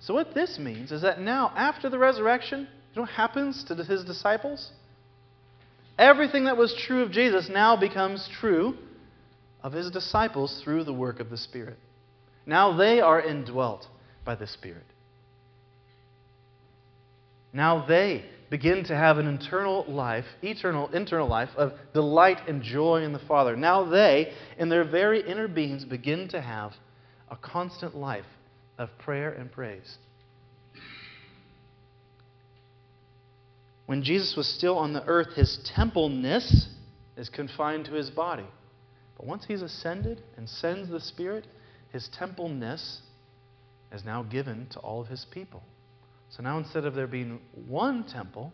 So, 0.02 0.14
what 0.14 0.34
this 0.34 0.60
means 0.60 0.92
is 0.92 1.02
that 1.02 1.22
now, 1.22 1.54
after 1.56 1.90
the 1.90 1.98
resurrection, 1.98 2.68
You 2.94 2.96
know 2.98 3.02
what 3.04 3.12
happens 3.12 3.64
to 3.70 3.76
his 3.76 4.04
disciples? 4.04 4.72
Everything 5.98 6.44
that 6.44 6.58
was 6.58 6.76
true 6.78 7.04
of 7.04 7.12
Jesus 7.12 7.48
now 7.50 7.78
becomes 7.78 8.30
true 8.42 8.76
of 9.64 9.72
his 9.72 9.90
disciples 9.92 10.62
through 10.62 10.84
the 10.84 10.94
work 10.94 11.22
of 11.22 11.30
the 11.30 11.38
Spirit. 11.38 11.78
Now 12.46 12.76
they 12.76 13.00
are 13.00 13.22
indwelt 13.22 13.88
by 14.28 14.36
the 14.36 14.46
Spirit. 14.46 14.86
Now 17.54 17.88
they 17.88 18.26
begin 18.52 18.84
to 18.84 18.96
have 18.96 19.18
an 19.18 19.26
internal 19.26 19.86
life, 19.88 20.26
eternal 20.44 20.90
internal 20.90 21.28
life 21.28 21.50
of 21.56 21.72
delight 21.94 22.38
and 22.48 22.62
joy 22.62 23.04
in 23.04 23.14
the 23.14 23.20
Father. 23.20 23.56
Now 23.56 23.90
they, 23.90 24.34
in 24.60 24.70
their 24.70 24.84
very 24.84 25.28
inner 25.28 25.48
beings, 25.48 25.86
begin 25.86 26.28
to 26.28 26.42
have 26.42 26.74
a 27.32 27.38
constant 27.38 27.96
life 27.96 28.26
of 28.78 28.90
prayer 29.00 29.32
and 29.32 29.50
praise. 29.52 29.98
When 33.86 34.04
Jesus 34.04 34.36
was 34.36 34.48
still 34.48 34.78
on 34.78 34.92
the 34.92 35.06
earth, 35.06 35.36
his 35.36 35.58
templeness 35.74 36.68
is 37.16 37.30
confined 37.30 37.86
to 37.86 37.94
his 37.94 38.10
body. 38.10 38.46
But 39.16 39.26
once 39.26 39.46
he's 39.48 39.62
ascended 39.62 40.22
and 40.36 40.50
sends 40.50 40.90
the 40.90 41.00
Spirit, 41.00 41.48
his 41.94 42.10
templeness 42.10 43.02
is 43.92 44.04
now 44.04 44.24
given 44.24 44.68
to 44.72 44.80
all 44.80 45.02
of 45.02 45.08
his 45.08 45.26
people. 45.32 45.64
So 46.30 46.44
now 46.44 46.58
instead 46.58 46.86
of 46.86 46.94
there 46.94 47.08
being 47.08 47.40
one 47.68 48.04
temple, 48.04 48.52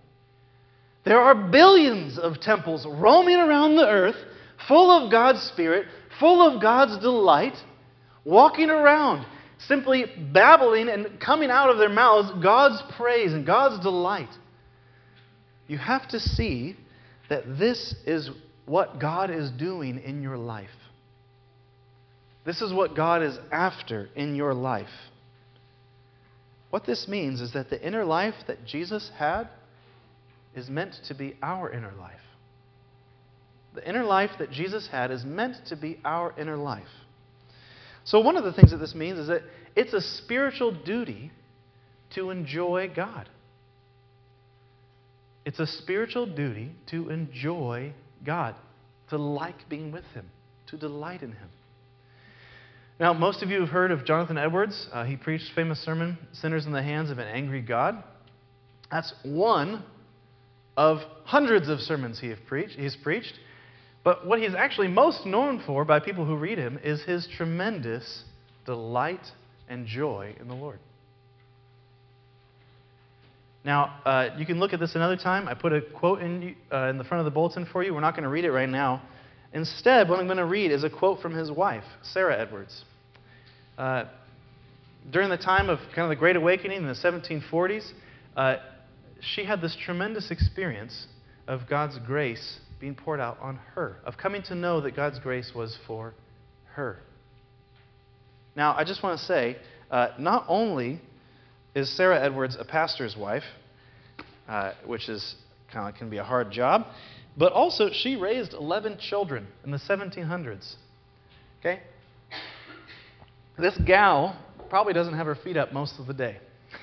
there 1.06 1.20
are 1.20 1.36
billions 1.36 2.18
of 2.18 2.40
temples 2.40 2.86
roaming 2.86 3.38
around 3.38 3.76
the 3.76 3.88
earth, 3.88 4.16
full 4.68 4.92
of 4.92 5.12
God's 5.12 5.42
Spirit, 5.42 5.88
full 6.20 6.42
of 6.42 6.62
God's 6.62 7.02
delight, 7.02 7.56
walking 8.24 8.70
around, 8.70 9.26
simply 9.68 10.06
babbling 10.32 10.90
and 10.90 11.20
coming 11.20 11.50
out 11.50 11.70
of 11.70 11.78
their 11.78 11.90
mouths 11.90 12.32
God's 12.42 12.82
praise 12.96 13.34
and 13.34 13.46
God's 13.46 13.84
delight. 13.84 14.30
You 15.68 15.78
have 15.78 16.08
to 16.10 16.20
see 16.20 16.78
that 17.30 17.58
this 17.58 17.96
is 18.06 18.30
what 18.66 19.00
God 19.00 19.30
is 19.30 19.50
doing 19.52 20.00
in 20.00 20.22
your 20.22 20.38
life. 20.38 20.70
This 22.46 22.62
is 22.62 22.74
what 22.74 22.96
God 22.96 23.24
is 23.24 23.38
after 23.52 24.10
in 24.16 24.36
your 24.36 24.54
life. 24.54 24.90
What 26.74 26.88
this 26.88 27.08
means 27.08 27.40
is 27.40 27.54
that 27.54 27.70
the 27.70 27.80
inner 27.86 28.04
life 28.04 28.34
that 28.48 28.66
Jesus 28.66 29.12
had 29.20 29.48
is 30.56 30.72
meant 30.72 30.96
to 31.06 31.14
be 31.14 31.36
our 31.44 31.72
inner 31.72 31.92
life. 31.92 32.20
The 33.76 33.88
inner 33.88 34.04
life 34.04 34.32
that 34.40 34.50
Jesus 34.50 34.88
had 34.88 35.12
is 35.12 35.24
meant 35.24 35.68
to 35.68 35.76
be 35.76 36.00
our 36.04 36.34
inner 36.36 36.58
life. 36.58 36.90
So, 38.06 38.22
one 38.22 38.38
of 38.38 38.44
the 38.44 38.52
things 38.52 38.72
that 38.72 38.78
this 38.78 38.96
means 38.96 39.20
is 39.20 39.28
that 39.28 39.44
it's 39.76 39.94
a 39.94 40.02
spiritual 40.02 40.72
duty 40.72 41.32
to 42.16 42.32
enjoy 42.32 42.90
God. 42.96 43.30
It's 45.46 45.60
a 45.60 45.68
spiritual 45.68 46.26
duty 46.26 46.72
to 46.88 47.12
enjoy 47.12 47.94
God, 48.26 48.56
to 49.10 49.20
like 49.20 49.70
being 49.70 49.92
with 49.92 50.06
Him, 50.16 50.28
to 50.70 50.78
delight 50.78 51.22
in 51.22 51.34
Him. 51.34 51.50
Now, 53.00 53.14
most 53.14 53.42
of 53.42 53.50
you 53.50 53.60
have 53.60 53.70
heard 53.70 53.92
of 53.92 54.06
Jonathan 54.06 54.38
Edwards. 54.38 54.88
Uh, 54.92 55.04
he 55.04 55.16
preached 55.16 55.52
famous 55.56 55.80
sermon, 55.80 56.18
Sinners 56.32 56.66
in 56.66 56.72
the 56.72 56.84
Hands 56.84 57.10
of 57.10 57.18
an 57.18 57.28
Angry 57.28 57.62
God. 57.62 58.04
That's 58.92 59.14
one 59.24 59.84
of 60.78 61.00
hundreds 61.26 61.70
of 61.70 61.80
sermons 61.80 62.20
he 62.20 62.34
preached, 62.48 62.78
he's 62.78 62.96
preached. 62.96 63.34
But 64.04 64.28
what 64.28 64.40
he's 64.40 64.54
actually 64.54 64.90
most 64.90 65.26
known 65.26 65.64
for 65.66 65.86
by 65.86 66.00
people 66.00 66.26
who 66.26 66.36
read 66.36 66.58
him 66.58 66.80
is 66.84 67.04
his 67.04 67.28
tremendous 67.38 68.24
delight 68.66 69.26
and 69.70 69.88
joy 69.88 70.36
in 70.40 70.48
the 70.48 70.56
Lord. 70.56 70.80
Now, 73.66 73.98
uh, 74.06 74.30
you 74.38 74.46
can 74.46 74.60
look 74.60 74.74
at 74.74 74.80
this 74.80 74.94
another 74.96 75.16
time. 75.16 75.48
I 75.48 75.54
put 75.54 75.72
a 75.72 75.82
quote 75.82 76.22
in, 76.22 76.56
uh, 76.72 76.90
in 76.90 76.98
the 76.98 77.06
front 77.06 77.20
of 77.20 77.26
the 77.26 77.32
bulletin 77.32 77.66
for 77.72 77.82
you. 77.82 77.94
We're 77.94 78.02
not 78.02 78.14
going 78.14 78.24
to 78.24 78.30
read 78.30 78.44
it 78.44 78.52
right 78.52 78.70
now. 78.70 79.02
Instead, 79.54 80.10
what 80.10 80.20
I'm 80.20 80.26
going 80.26 80.38
to 80.38 80.46
read 80.46 80.72
is 80.72 80.84
a 80.84 80.90
quote 80.90 81.22
from 81.22 81.34
his 81.34 81.52
wife, 81.52 81.84
Sarah 82.02 82.40
Edwards. 82.40 82.84
Uh, 83.78 84.06
during 85.12 85.30
the 85.30 85.38
time 85.38 85.70
of 85.70 85.78
kind 85.96 86.04
of 86.06 86.10
the 86.10 86.16
Great 86.16 86.36
Awakening 86.36 86.78
in 86.78 86.88
the 86.88 86.94
1740s, 86.94 87.92
uh, 88.36 88.56
she 89.22 89.46
had 89.46 89.62
this 89.62 89.78
tremendous 89.86 90.32
experience 90.32 91.08
of 91.48 91.62
God's 91.70 92.00
grace 92.00 92.60
being 92.80 92.96
poured 92.96 93.20
out 93.20 93.38
on 93.40 93.58
her, 93.76 93.98
of 94.06 94.18
coming 94.18 94.42
to 94.44 94.56
know 94.56 94.82
that 94.82 94.96
God's 94.96 95.20
grace 95.20 95.52
was 95.56 95.78
for 95.86 96.14
her. 96.74 96.98
Now, 98.56 98.76
I 98.76 98.84
just 98.84 99.04
want 99.04 99.20
to 99.20 99.26
say, 99.26 99.58
uh, 99.92 100.10
not 100.18 100.46
only 100.48 101.00
is 101.76 101.96
Sarah 101.96 102.20
Edwards 102.20 102.58
a 102.60 102.66
pastor's 102.66 103.16
wife, 103.16 103.44
uh, 104.48 104.74
which 104.86 105.10
is 105.10 105.36
kind 105.72 105.90
of 105.90 105.98
can 105.98 106.10
be 106.10 106.18
a 106.18 106.24
hard 106.24 106.52
job, 106.52 106.86
but 107.38 107.52
also, 107.52 107.90
she 107.92 108.16
raised 108.16 108.54
11 108.54 109.00
children 109.00 109.48
in 109.64 109.72
the 109.72 109.78
1700s. 109.78 110.76
Okay? 111.60 111.82
This 113.58 113.78
gal 113.86 114.38
probably 114.70 114.94
doesn't 114.94 115.14
have 115.14 115.26
her 115.26 115.36
feet 115.36 115.58
up 115.58 115.74
most 115.74 116.00
of 116.00 116.08
the 116.08 116.14
day. 116.14 116.38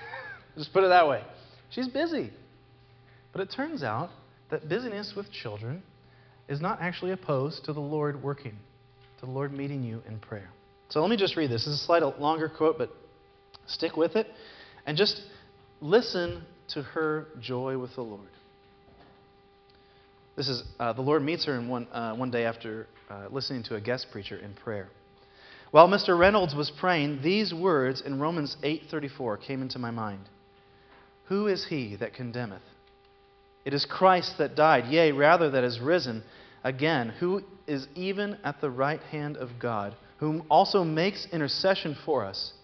Just 0.57 0.73
put 0.73 0.85
it 0.85 0.89
that 0.89 1.09
way. 1.09 1.23
She's 1.71 1.89
busy. 1.89 2.33
But 3.33 3.43
it 3.43 3.53
turns 3.55 3.83
out 3.83 4.11
that 4.51 4.69
busyness 4.69 5.15
with 5.17 5.31
children 5.31 5.83
is 6.49 6.61
not 6.61 6.81
actually 6.81 7.13
opposed 7.13 7.65
to 7.65 7.73
the 7.73 7.81
Lord 7.81 8.23
working, 8.23 8.57
to 9.21 9.27
the 9.27 9.31
Lord 9.31 9.53
meeting 9.53 9.85
you 9.85 10.03
in 10.09 10.19
prayer. 10.19 10.51
So 10.89 11.01
let 11.01 11.11
me 11.11 11.17
just 11.17 11.37
read 11.37 11.51
this. 11.51 11.65
This 11.65 11.75
is 11.75 11.81
a 11.81 11.85
slightly 11.85 12.13
longer 12.19 12.49
quote, 12.49 12.77
but 12.77 12.91
stick 13.67 13.97
with 13.97 14.17
it 14.17 14.27
and 14.85 14.97
just 14.97 15.23
listen 15.81 16.43
to 16.69 16.83
her 16.83 17.29
joy 17.41 17.79
with 17.79 17.95
the 17.95 18.03
Lord. 18.03 18.29
This 20.41 20.49
is 20.49 20.63
uh, 20.79 20.95
the 20.95 21.03
Lord 21.03 21.23
meets 21.23 21.45
her 21.45 21.55
in 21.55 21.69
one, 21.69 21.87
uh, 21.93 22.15
one 22.15 22.31
day 22.31 22.47
after 22.47 22.87
uh, 23.11 23.27
listening 23.31 23.63
to 23.65 23.75
a 23.75 23.81
guest 23.83 24.07
preacher 24.11 24.39
in 24.39 24.55
prayer. 24.55 24.89
While 25.71 25.87
Mr. 25.87 26.19
Reynolds 26.19 26.55
was 26.55 26.71
praying, 26.71 27.21
these 27.23 27.53
words 27.53 28.01
in 28.01 28.19
Romans 28.19 28.57
8:34 28.63 29.43
came 29.43 29.61
into 29.61 29.79
my 29.79 29.91
mind. 29.91 30.31
Who 31.27 31.47
is 31.47 31.67
he 31.67 31.95
that 31.97 32.15
condemneth? 32.15 32.63
It 33.67 33.75
is 33.75 33.85
Christ 33.85 34.39
that 34.39 34.57
died, 34.57 34.87
yea, 34.87 35.13
rather 35.13 35.51
that 35.51 35.63
is 35.63 35.79
risen 35.79 36.23
again, 36.65 37.11
who 37.21 37.43
is 37.67 37.87
even 37.95 38.39
at 38.43 38.63
the 38.63 38.71
right 38.71 39.03
hand 39.03 39.37
of 39.37 39.59
God, 39.59 39.95
whom 40.21 40.47
also 40.51 40.85
makes 40.85 41.29
intercession 41.31 41.95
for 42.07 42.25
us, 42.25 42.55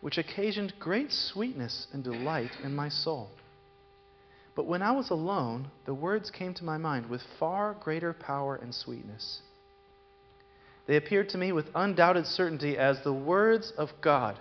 which 0.00 0.16
occasioned 0.16 0.72
great 0.78 1.12
sweetness 1.12 1.88
and 1.92 2.02
delight 2.02 2.52
in 2.62 2.74
my 2.74 2.88
soul. 2.88 3.28
But 4.54 4.66
when 4.66 4.82
I 4.82 4.92
was 4.92 5.10
alone, 5.10 5.70
the 5.84 5.94
words 5.94 6.30
came 6.30 6.54
to 6.54 6.64
my 6.64 6.78
mind 6.78 7.06
with 7.06 7.22
far 7.38 7.74
greater 7.74 8.12
power 8.12 8.54
and 8.56 8.74
sweetness. 8.74 9.40
They 10.86 10.96
appeared 10.96 11.30
to 11.30 11.38
me 11.38 11.52
with 11.52 11.70
undoubted 11.74 12.26
certainty 12.26 12.76
as 12.76 13.02
the 13.02 13.12
words 13.12 13.72
of 13.72 13.90
God, 14.00 14.38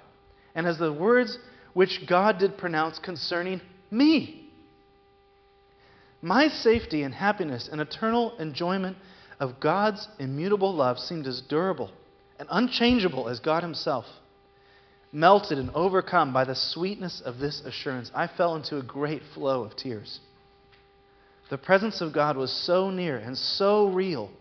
and 0.54 0.67
as 0.67 0.78
the 0.78 0.93
words 0.93 1.39
which 1.73 2.06
God 2.06 2.38
did 2.38 2.58
pronounce 2.58 2.99
concerning 2.99 3.62
me. 3.89 4.49
My 6.21 6.47
safety 6.47 7.04
and 7.04 7.13
happiness 7.13 7.67
and 7.71 7.82
eternal 7.82 8.38
enjoyment 8.38 8.97
of 9.39 9.60
God's 9.60 10.08
immutable 10.19 10.73
love 10.73 10.99
seemed 10.99 11.28
as 11.28 11.41
durable 11.41 11.91
and 12.39 12.47
unchangeable 12.52 13.30
as 13.30 13.39
God 13.39 13.63
Himself. 13.63 14.06
Melted 15.15 15.60
and 15.60 15.69
overcome 15.76 16.34
by 16.34 16.43
the 16.43 16.56
sweetness 16.56 17.21
of 17.21 17.38
this 17.38 17.62
assurance, 17.62 18.10
I 18.15 18.26
fell 18.26 18.56
into 18.56 18.80
a 18.80 18.84
great 18.84 19.21
flow 19.36 19.63
of 19.63 19.76
tears. 19.76 20.19
The 21.52 21.58
presence 21.60 22.02
of 22.02 22.13
God 22.13 22.36
was 22.36 22.52
so 22.52 22.89
near 22.89 23.17
and 23.17 23.38
so 23.38 23.89
real 23.89 24.32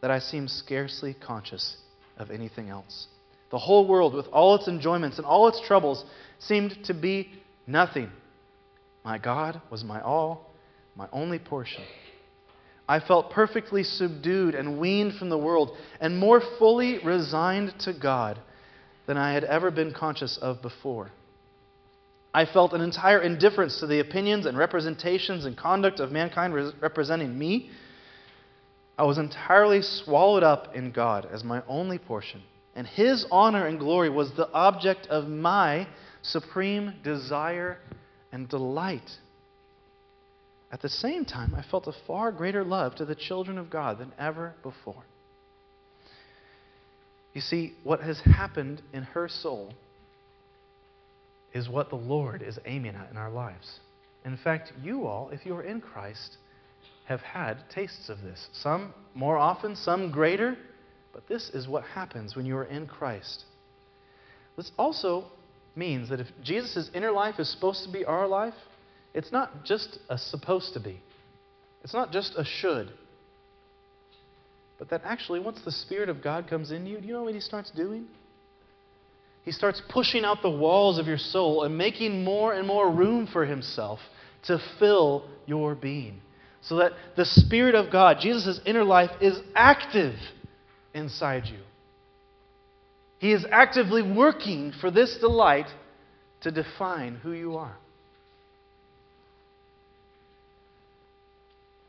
that 0.00 0.10
I 0.10 0.18
seemed 0.18 0.50
scarcely 0.50 1.14
conscious 1.14 1.76
of 2.16 2.32
anything 2.32 2.70
else. 2.70 3.06
The 3.52 3.58
whole 3.58 3.86
world, 3.86 4.12
with 4.12 4.26
all 4.32 4.56
its 4.56 4.66
enjoyments 4.66 5.18
and 5.18 5.26
all 5.26 5.46
its 5.46 5.60
troubles, 5.60 6.04
seemed 6.40 6.84
to 6.86 6.94
be 6.94 7.30
nothing. 7.68 8.10
My 9.04 9.16
God 9.16 9.60
was 9.70 9.84
my 9.84 10.00
all, 10.00 10.50
my 10.96 11.06
only 11.12 11.38
portion. 11.38 11.84
I 12.88 12.98
felt 12.98 13.30
perfectly 13.30 13.84
subdued 13.84 14.56
and 14.56 14.80
weaned 14.80 15.14
from 15.14 15.28
the 15.28 15.38
world, 15.38 15.76
and 16.00 16.18
more 16.18 16.42
fully 16.58 16.98
resigned 16.98 17.78
to 17.80 17.92
God 17.92 18.40
than 19.06 19.16
I 19.16 19.32
had 19.32 19.44
ever 19.44 19.70
been 19.70 19.92
conscious 19.92 20.36
of 20.36 20.62
before. 20.62 21.10
I 22.32 22.44
felt 22.44 22.72
an 22.72 22.80
entire 22.80 23.20
indifference 23.20 23.80
to 23.80 23.86
the 23.86 23.98
opinions 23.98 24.46
and 24.46 24.56
representations 24.56 25.44
and 25.44 25.56
conduct 25.56 25.98
of 25.98 26.12
mankind 26.12 26.54
representing 26.80 27.36
me. 27.36 27.70
I 28.96 29.04
was 29.04 29.18
entirely 29.18 29.82
swallowed 29.82 30.42
up 30.42 30.76
in 30.76 30.92
God 30.92 31.26
as 31.32 31.42
my 31.42 31.62
only 31.66 31.98
portion, 31.98 32.42
and 32.76 32.86
His 32.86 33.26
honor 33.32 33.66
and 33.66 33.78
glory 33.78 34.10
was 34.10 34.32
the 34.32 34.50
object 34.52 35.08
of 35.08 35.28
my 35.28 35.88
supreme 36.22 36.94
desire 37.02 37.78
and 38.30 38.48
delight. 38.48 39.18
At 40.70 40.82
the 40.82 40.88
same 40.88 41.24
time, 41.24 41.54
I 41.56 41.62
felt 41.62 41.88
a 41.88 41.94
far 42.06 42.30
greater 42.30 42.62
love 42.62 42.94
to 42.96 43.04
the 43.04 43.16
children 43.16 43.58
of 43.58 43.70
God 43.70 43.98
than 43.98 44.12
ever 44.18 44.54
before. 44.62 45.02
You 47.32 47.40
see, 47.40 47.74
what 47.84 48.00
has 48.00 48.20
happened 48.20 48.82
in 48.92 49.04
her 49.04 49.28
soul 49.28 49.72
is 51.52 51.68
what 51.68 51.90
the 51.90 51.96
Lord 51.96 52.42
is 52.42 52.58
aiming 52.64 52.94
at 52.94 53.10
in 53.10 53.16
our 53.16 53.30
lives. 53.30 53.80
In 54.24 54.36
fact, 54.36 54.72
you 54.82 55.06
all, 55.06 55.30
if 55.30 55.46
you 55.46 55.54
are 55.54 55.62
in 55.62 55.80
Christ, 55.80 56.36
have 57.06 57.20
had 57.20 57.68
tastes 57.70 58.08
of 58.08 58.22
this. 58.22 58.48
Some 58.52 58.94
more 59.14 59.36
often, 59.36 59.74
some 59.74 60.10
greater, 60.10 60.56
but 61.12 61.26
this 61.28 61.50
is 61.50 61.66
what 61.66 61.82
happens 61.84 62.36
when 62.36 62.46
you 62.46 62.56
are 62.56 62.64
in 62.64 62.86
Christ. 62.86 63.44
This 64.56 64.70
also 64.78 65.24
means 65.74 66.08
that 66.08 66.20
if 66.20 66.28
Jesus' 66.42 66.90
inner 66.94 67.10
life 67.10 67.38
is 67.38 67.48
supposed 67.50 67.84
to 67.84 67.90
be 67.90 68.04
our 68.04 68.28
life, 68.28 68.54
it's 69.14 69.32
not 69.32 69.64
just 69.64 69.98
a 70.08 70.18
supposed 70.18 70.74
to 70.74 70.80
be, 70.80 71.00
it's 71.82 71.94
not 71.94 72.12
just 72.12 72.34
a 72.36 72.44
should. 72.44 72.92
But 74.80 74.88
that 74.88 75.02
actually, 75.04 75.40
once 75.40 75.60
the 75.62 75.70
Spirit 75.70 76.08
of 76.08 76.22
God 76.22 76.48
comes 76.48 76.72
in 76.72 76.86
you, 76.86 76.98
do 76.98 77.06
you 77.06 77.12
know 77.12 77.24
what 77.24 77.34
He 77.34 77.40
starts 77.40 77.70
doing? 77.70 78.06
He 79.44 79.52
starts 79.52 79.80
pushing 79.90 80.24
out 80.24 80.40
the 80.40 80.50
walls 80.50 80.98
of 80.98 81.06
your 81.06 81.18
soul 81.18 81.64
and 81.64 81.76
making 81.76 82.24
more 82.24 82.54
and 82.54 82.66
more 82.66 82.90
room 82.90 83.28
for 83.30 83.44
Himself 83.44 84.00
to 84.44 84.58
fill 84.78 85.28
your 85.44 85.74
being. 85.74 86.22
So 86.62 86.76
that 86.76 86.92
the 87.14 87.26
Spirit 87.26 87.74
of 87.74 87.92
God, 87.92 88.18
Jesus' 88.20 88.58
inner 88.64 88.82
life, 88.82 89.10
is 89.20 89.38
active 89.54 90.14
inside 90.94 91.44
you. 91.44 91.60
He 93.18 93.32
is 93.32 93.44
actively 93.50 94.00
working 94.00 94.72
for 94.80 94.90
this 94.90 95.18
delight 95.20 95.66
to 96.40 96.50
define 96.50 97.16
who 97.16 97.32
you 97.32 97.56
are. 97.56 97.76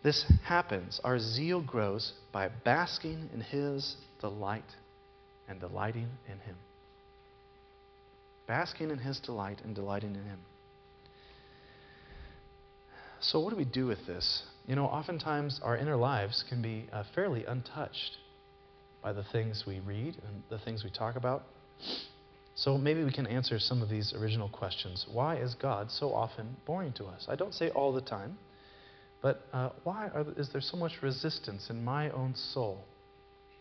This 0.04 0.26
happens. 0.46 1.00
Our 1.04 1.20
zeal 1.20 1.62
grows 1.62 2.14
by 2.32 2.50
basking 2.64 3.30
in 3.34 3.42
His 3.42 3.96
delight 4.20 4.76
and 5.48 5.60
delighting 5.60 6.10
in 6.28 6.40
Him. 6.40 6.56
Basking 8.48 8.90
in 8.90 8.98
His 8.98 9.20
delight 9.20 9.62
and 9.64 9.76
delighting 9.76 10.16
in 10.16 10.24
Him. 10.24 10.40
So, 13.20 13.40
what 13.40 13.52
do 13.52 13.56
we 13.56 13.66
do 13.66 13.86
with 13.86 14.08
this? 14.08 14.44
You 14.66 14.76
know, 14.76 14.86
oftentimes 14.86 15.60
our 15.64 15.78
inner 15.78 15.96
lives 15.96 16.44
can 16.50 16.62
be 16.62 16.88
uh, 16.92 17.04
fairly 17.14 17.46
untouched 17.46 18.18
by 19.04 19.14
the 19.14 19.24
things 19.24 19.64
we 19.68 19.80
read 19.80 20.16
and 20.28 20.42
the 20.50 20.58
things 20.58 20.84
we 20.84 20.90
talk 20.90 21.16
about. 21.16 21.44
So, 22.56 22.80
maybe 22.80 23.04
we 23.04 23.12
can 23.12 23.28
answer 23.28 23.60
some 23.60 23.84
of 23.84 23.90
these 23.90 24.14
original 24.14 24.50
questions. 24.50 25.06
Why 25.12 25.36
is 25.36 25.54
God 25.54 25.92
so 25.92 26.12
often 26.14 26.56
boring 26.66 26.94
to 26.94 27.06
us? 27.06 27.28
I 27.30 27.36
don't 27.36 27.54
say 27.54 27.70
all 27.70 27.94
the 27.94 28.02
time. 28.02 28.40
But 29.22 29.46
uh, 29.54 29.70
why 29.84 30.08
are, 30.08 30.26
is 30.38 30.50
there 30.50 30.62
so 30.62 30.78
much 30.78 30.94
resistance 31.02 31.70
in 31.70 31.84
my 31.84 32.10
own 32.10 32.36
soul 32.36 32.84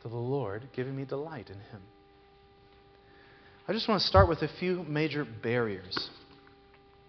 to 0.03 0.09
the 0.09 0.17
Lord 0.17 0.69
giving 0.75 0.97
me 0.97 1.05
delight 1.05 1.49
in 1.51 1.57
Him? 1.57 1.83
I 3.69 3.73
just 3.73 3.89
want 3.89 4.01
to 4.01 4.07
start 4.07 4.29
with 4.29 4.43
a 4.43 4.49
few 4.59 4.85
major 4.89 5.25
barriers. 5.25 6.11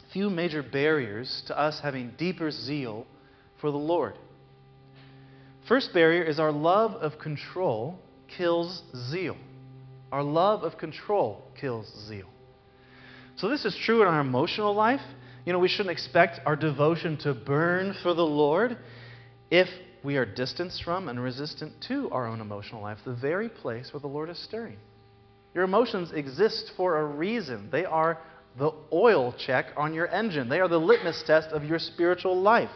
A 0.08 0.14
few 0.14 0.30
major 0.30 0.62
barriers 0.62 1.44
to 1.48 1.58
us 1.58 1.80
having 1.82 2.14
deeper 2.18 2.52
zeal 2.52 3.08
for 3.60 3.72
the 3.72 3.78
Lord. 3.78 4.16
First 5.68 5.94
barrier 5.94 6.24
is 6.24 6.40
our 6.40 6.52
love 6.52 6.92
of 6.96 7.18
control 7.20 7.98
kills 8.38 8.84
zeal. 9.10 9.38
Our 10.12 10.24
love 10.24 10.64
of 10.64 10.78
control 10.78 11.42
kills 11.60 11.92
zeal. 12.08 12.28
So, 13.38 13.48
this 13.48 13.64
is 13.64 13.76
true 13.86 14.02
in 14.02 14.08
our 14.08 14.20
emotional 14.20 14.76
life. 14.76 15.02
You 15.46 15.54
know, 15.54 15.60
we 15.60 15.68
shouldn't 15.68 15.92
expect 15.92 16.40
our 16.46 16.56
devotion 16.56 17.18
to 17.18 17.34
burn 17.34 17.96
for 18.04 18.14
the 18.14 18.26
Lord 18.26 18.78
if 19.50 19.68
we 20.04 20.18
are 20.18 20.26
distanced 20.26 20.84
from 20.84 21.10
and 21.10 21.22
resistant 21.22 21.74
to 21.88 22.10
our 22.12 22.28
own 22.28 22.42
emotional 22.42 22.82
life, 22.82 23.00
the 23.06 23.14
very 23.14 23.50
place 23.50 23.92
where 23.92 24.02
the 24.02 24.08
Lord 24.08 24.30
is 24.30 24.40
stirring. 24.40 24.78
Your 25.54 25.64
emotions 25.64 26.12
exist 26.12 26.72
for 26.78 26.98
a 26.98 27.06
reason. 27.06 27.70
They 27.72 27.86
are 27.86 28.20
the 28.58 28.72
oil 28.92 29.34
check 29.38 29.68
on 29.78 29.94
your 29.94 30.08
engine, 30.08 30.50
they 30.50 30.60
are 30.60 30.68
the 30.68 30.80
litmus 30.80 31.24
test 31.26 31.50
of 31.50 31.64
your 31.64 31.80
spiritual 31.80 32.40
life. 32.40 32.70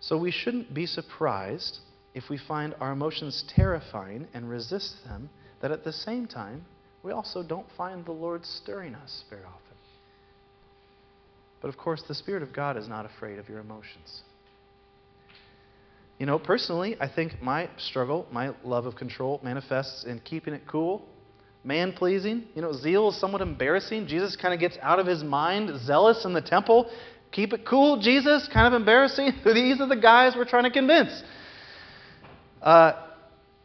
So 0.00 0.16
we 0.16 0.32
shouldn't 0.32 0.74
be 0.74 0.86
surprised 0.86 1.78
if 2.14 2.28
we 2.28 2.36
find 2.36 2.74
our 2.80 2.90
emotions 2.90 3.44
terrifying 3.54 4.26
and 4.34 4.50
resist 4.50 5.04
them, 5.04 5.30
that 5.60 5.70
at 5.70 5.84
the 5.84 5.92
same 5.92 6.26
time, 6.26 6.64
we 7.02 7.12
also 7.12 7.42
don't 7.42 7.66
find 7.76 8.04
the 8.04 8.12
Lord 8.12 8.44
stirring 8.44 8.94
us 8.94 9.24
very 9.30 9.42
often. 9.42 9.60
But 11.60 11.68
of 11.68 11.76
course, 11.76 12.02
the 12.06 12.14
Spirit 12.14 12.42
of 12.42 12.52
God 12.52 12.76
is 12.76 12.88
not 12.88 13.04
afraid 13.04 13.38
of 13.38 13.48
your 13.48 13.58
emotions. 13.58 14.22
You 16.18 16.26
know, 16.26 16.38
personally, 16.38 16.96
I 17.00 17.08
think 17.08 17.40
my 17.40 17.68
struggle, 17.78 18.26
my 18.30 18.54
love 18.62 18.86
of 18.86 18.96
control, 18.96 19.40
manifests 19.42 20.04
in 20.04 20.20
keeping 20.20 20.52
it 20.52 20.62
cool, 20.66 21.06
man 21.64 21.92
pleasing. 21.92 22.44
You 22.54 22.62
know, 22.62 22.72
zeal 22.72 23.08
is 23.08 23.18
somewhat 23.18 23.40
embarrassing. 23.40 24.06
Jesus 24.06 24.36
kind 24.36 24.52
of 24.52 24.60
gets 24.60 24.76
out 24.82 24.98
of 24.98 25.06
his 25.06 25.22
mind, 25.22 25.80
zealous 25.80 26.24
in 26.24 26.32
the 26.34 26.42
temple. 26.42 26.90
Keep 27.32 27.52
it 27.52 27.66
cool, 27.66 28.00
Jesus, 28.00 28.48
kind 28.52 28.66
of 28.66 28.78
embarrassing. 28.78 29.32
These 29.44 29.80
are 29.80 29.88
the 29.88 29.96
guys 30.00 30.34
we're 30.36 30.44
trying 30.44 30.64
to 30.64 30.70
convince. 30.70 31.22
Uh, 32.60 32.92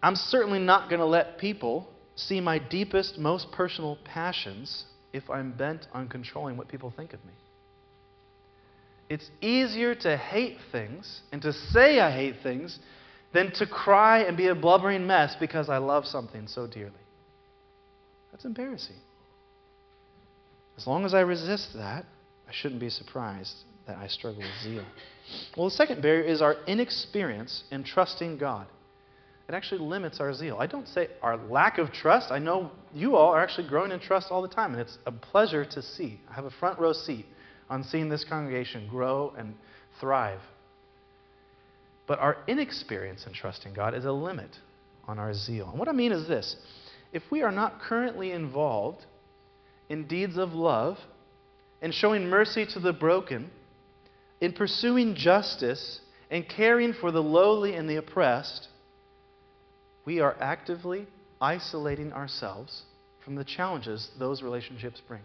I'm 0.02 0.15
certainly 0.15 0.60
not 0.60 0.89
going 0.89 1.00
to 1.00 1.06
let 1.06 1.38
people 1.38 1.89
see 2.15 2.39
my 2.39 2.60
deepest, 2.60 3.17
most 3.17 3.51
personal 3.51 3.97
passions 4.04 4.86
if 5.13 5.30
I'm 5.30 5.51
bent 5.51 5.88
on 5.93 6.08
controlling 6.08 6.58
what 6.58 6.67
people 6.67 6.93
think 6.95 7.13
of 7.13 7.23
me. 7.25 7.34
It's 9.10 9.30
easier 9.41 9.93
to 9.95 10.17
hate 10.17 10.58
things 10.71 11.21
and 11.32 11.41
to 11.43 11.54
say 11.54 11.99
I 11.99 12.12
hate 12.12 12.38
things 12.41 12.80
than 13.34 13.51
to 13.54 13.67
cry 13.67 14.19
and 14.19 14.36
be 14.36 14.47
a 14.47 14.56
blubbering 14.56 15.06
mess 15.06 15.36
because 15.39 15.69
I 15.69 15.78
love 15.78 16.06
something 16.06 16.47
so 16.47 16.67
dearly. 16.67 16.91
That's 18.32 18.45
embarrassing. 18.45 18.95
As 20.78 20.88
long 20.88 21.06
as 21.06 21.13
I 21.13 21.21
resist 21.21 21.73
that, 21.75 22.06
I 22.47 22.51
shouldn't 22.51 22.82
be 22.82 22.89
surprised 22.89 23.56
that 23.88 23.97
I 23.97 24.08
struggle 24.08 24.41
with 24.41 24.63
zeal. 24.63 24.86
Well, 25.56 25.69
the 25.69 25.75
second 25.75 26.01
barrier 26.01 26.23
is 26.23 26.41
our 26.41 26.56
inexperience 26.67 27.63
in 27.71 27.84
trusting 27.84 28.38
God 28.38 28.67
it 29.47 29.53
actually 29.53 29.81
limits 29.81 30.19
our 30.19 30.34
zeal. 30.34 30.58
I 30.60 30.65
don't 30.65 30.88
say 30.88 31.10
our 31.21 31.38
lack 31.38 31.77
of 31.77 31.91
trust. 31.91 32.31
I 32.31 32.39
know 32.39 32.71
you 32.93 33.15
all 33.15 33.31
are 33.31 33.41
actually 33.41 33.67
growing 33.67 33.91
in 33.91 33.99
trust 33.99 34.31
all 34.31 34.41
the 34.41 34.47
time, 34.47 34.71
and 34.71 34.81
it's 34.81 34.97
a 35.05 35.12
pleasure 35.12 35.63
to 35.65 35.81
see. 35.81 36.19
I 36.29 36.34
have 36.34 36.45
a 36.45 36.51
front 36.51 36.79
row 36.79 36.93
seat 36.93 37.25
on 37.69 37.84
seeing 37.84 38.10
this 38.10 38.23
congregation 38.23 38.88
grow 38.88 39.34
and 39.38 39.55
thrive. 39.99 40.39
But 42.08 42.19
our 42.19 42.38
inexperience 42.47 43.25
in 43.25 43.34
trusting 43.34 43.73
God 43.73 43.93
is 43.93 44.05
a 44.05 44.12
limit 44.12 44.60
on 45.08 45.19
our 45.19 45.34
zeal. 45.34 45.69
And 45.69 45.79
what 45.79 45.88
I 45.88 45.91
mean 45.91 46.12
is 46.12 46.27
this 46.27 46.55
if 47.13 47.23
we 47.31 47.41
are 47.43 47.51
not 47.51 47.79
currently 47.79 48.31
involved 48.31 49.05
in 49.89 50.08
deeds 50.08 50.38
of 50.38 50.53
love, 50.53 50.97
in 51.81 51.91
showing 51.91 52.27
mercy 52.27 52.65
to 52.65 52.79
the 52.79 52.93
broken, 52.93 53.51
in 54.41 54.53
pursuing 54.53 55.15
justice, 55.15 56.01
and 56.31 56.47
caring 56.49 56.93
for 56.93 57.12
the 57.12 57.21
lowly 57.21 57.75
and 57.75 57.88
the 57.88 57.97
oppressed, 57.97 58.69
we 60.05 60.19
are 60.19 60.35
actively 60.39 61.07
isolating 61.41 62.13
ourselves 62.13 62.83
from 63.23 63.35
the 63.35 63.43
challenges 63.43 64.09
those 64.19 64.43
relationships 64.43 65.01
bring. 65.07 65.21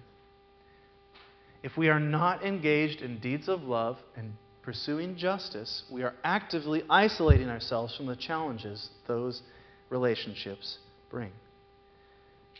If 1.62 1.76
we 1.76 1.88
are 1.88 2.00
not 2.00 2.42
engaged 2.42 3.02
in 3.02 3.20
deeds 3.20 3.48
of 3.48 3.62
love 3.62 3.98
and 4.16 4.32
pursuing 4.62 5.16
justice, 5.16 5.82
we 5.92 6.02
are 6.02 6.14
actively 6.24 6.82
isolating 6.88 7.48
ourselves 7.48 7.94
from 7.94 8.06
the 8.06 8.16
challenges 8.16 8.88
those 9.06 9.42
relationships 9.90 10.78
bring. 11.10 11.32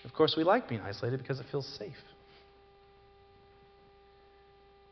Of 0.04 0.12
course, 0.12 0.35
we 0.37 0.44
like 0.44 0.68
being 0.68 0.83
isolated 0.83 1.18
because 1.18 1.40
it 1.40 1.46
feels 1.50 1.66
safe. 1.66 1.96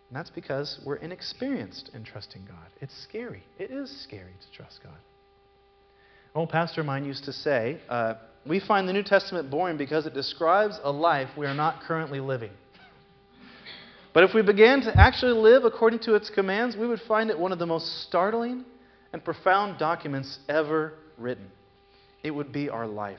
And 0.09 0.17
that's 0.17 0.31
because 0.31 0.81
we're 0.87 0.97
inexperienced 0.97 1.91
in 1.93 2.05
trusting 2.05 2.47
God. 2.47 2.71
It's 2.81 2.97
scary. 3.03 3.43
It 3.59 3.71
is 3.71 3.91
scary 4.05 4.33
to 4.41 4.57
trust 4.57 4.81
God 4.83 4.97
old 6.39 6.51
pastor 6.51 6.81
of 6.83 6.87
mine 6.87 7.05
used 7.05 7.25
to 7.25 7.33
say, 7.33 7.81
uh, 7.89 8.15
we 8.47 8.61
find 8.61 8.89
the 8.89 8.93
New 8.93 9.03
Testament 9.03 9.51
boring 9.51 9.77
because 9.77 10.07
it 10.07 10.15
describes 10.15 10.79
a 10.83 10.91
life 10.91 11.29
we 11.37 11.47
are 11.47 11.55
not 11.55 11.83
currently 11.83 12.21
living. 12.21 12.51
But 14.15 14.25
if 14.25 14.35
we 14.35 14.43
began 14.43 14.81
to 14.83 14.97
actually 14.99 15.33
live 15.33 15.65
according 15.65 16.01
to 16.01 16.15
its 16.15 16.31
commands, 16.31 16.77
we 16.77 16.87
would 16.87 17.01
find 17.03 17.31
it 17.31 17.39
one 17.39 17.53
of 17.53 17.59
the 17.59 17.67
most 17.67 18.05
startling 18.05 18.65
and 19.13 19.23
profound 19.23 19.79
documents 19.79 20.39
ever 20.49 20.95
written. 21.19 21.51
It 22.23 22.31
would 22.31 22.53
be 22.53 22.69
our 22.69 22.87
life, 22.87 23.19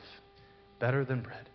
better 0.79 1.05
than 1.05 1.21
bread. 1.21 1.49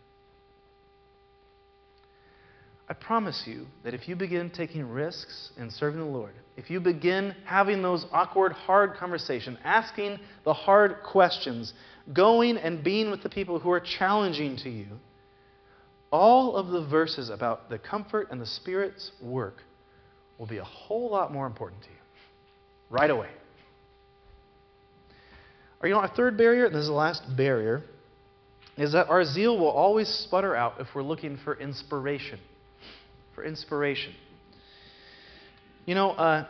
I 2.88 2.92
promise 2.92 3.44
you 3.46 3.66
that 3.82 3.94
if 3.94 4.08
you 4.08 4.16
begin 4.16 4.50
taking 4.50 4.86
risks 4.88 5.50
in 5.56 5.70
serving 5.70 6.00
the 6.00 6.06
Lord, 6.06 6.34
if 6.56 6.68
you 6.68 6.80
begin 6.80 7.34
having 7.46 7.80
those 7.80 8.04
awkward, 8.12 8.52
hard 8.52 8.94
conversations, 8.94 9.58
asking 9.64 10.18
the 10.44 10.52
hard 10.52 10.98
questions, 11.02 11.72
going 12.12 12.58
and 12.58 12.84
being 12.84 13.10
with 13.10 13.22
the 13.22 13.30
people 13.30 13.58
who 13.58 13.70
are 13.70 13.80
challenging 13.80 14.56
to 14.58 14.70
you, 14.70 14.86
all 16.10 16.56
of 16.56 16.68
the 16.68 16.84
verses 16.86 17.30
about 17.30 17.70
the 17.70 17.78
comfort 17.78 18.28
and 18.30 18.40
the 18.40 18.46
Spirit's 18.46 19.12
work 19.20 19.62
will 20.38 20.46
be 20.46 20.58
a 20.58 20.64
whole 20.64 21.10
lot 21.10 21.32
more 21.32 21.46
important 21.46 21.82
to 21.82 21.88
you 21.88 21.94
right 22.90 23.10
away. 23.10 23.30
You 25.82 25.90
know, 25.90 25.98
our 25.98 26.08
third 26.08 26.38
barrier, 26.38 26.66
and 26.66 26.74
this 26.74 26.82
is 26.82 26.88
the 26.88 26.94
last 26.94 27.22
barrier, 27.36 27.82
is 28.76 28.92
that 28.92 29.08
our 29.08 29.24
zeal 29.24 29.58
will 29.58 29.68
always 29.68 30.08
sputter 30.08 30.54
out 30.54 30.74
if 30.80 30.86
we're 30.94 31.02
looking 31.02 31.36
for 31.44 31.58
inspiration. 31.58 32.38
For 33.34 33.44
inspiration. 33.44 34.14
You 35.86 35.94
know, 35.94 36.10
uh, 36.12 36.46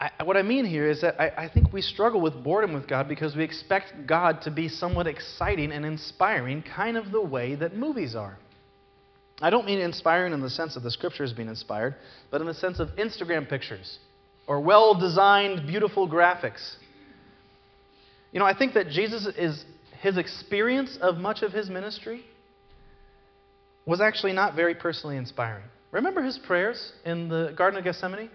I, 0.00 0.24
what 0.24 0.36
I 0.36 0.42
mean 0.42 0.64
here 0.64 0.88
is 0.88 1.00
that 1.00 1.20
I, 1.20 1.44
I 1.44 1.48
think 1.48 1.72
we 1.72 1.82
struggle 1.82 2.20
with 2.20 2.42
boredom 2.42 2.72
with 2.72 2.86
God 2.86 3.08
because 3.08 3.34
we 3.34 3.42
expect 3.42 4.06
God 4.06 4.42
to 4.42 4.50
be 4.50 4.68
somewhat 4.68 5.06
exciting 5.06 5.72
and 5.72 5.84
inspiring, 5.84 6.62
kind 6.62 6.96
of 6.96 7.10
the 7.10 7.20
way 7.20 7.56
that 7.56 7.76
movies 7.76 8.14
are. 8.14 8.38
I 9.40 9.50
don't 9.50 9.66
mean 9.66 9.78
inspiring 9.78 10.32
in 10.32 10.40
the 10.40 10.50
sense 10.50 10.76
of 10.76 10.82
the 10.82 10.90
scriptures 10.90 11.32
being 11.32 11.48
inspired, 11.48 11.96
but 12.30 12.40
in 12.40 12.46
the 12.46 12.54
sense 12.54 12.80
of 12.80 12.88
Instagram 12.96 13.48
pictures 13.48 13.98
or 14.46 14.60
well 14.60 14.98
designed, 14.98 15.66
beautiful 15.66 16.08
graphics. 16.08 16.76
You 18.32 18.40
know, 18.40 18.46
I 18.46 18.56
think 18.56 18.74
that 18.74 18.88
Jesus 18.88 19.26
is 19.26 19.64
his 20.00 20.16
experience 20.16 20.96
of 21.00 21.18
much 21.18 21.42
of 21.42 21.52
his 21.52 21.68
ministry 21.68 22.24
was 23.88 24.02
actually 24.02 24.34
not 24.34 24.54
very 24.54 24.74
personally 24.74 25.16
inspiring. 25.16 25.64
Remember 25.92 26.22
his 26.22 26.38
prayers 26.46 26.92
in 27.06 27.30
the 27.30 27.54
Garden 27.56 27.78
of 27.78 27.84
Gethsemane? 27.84 28.28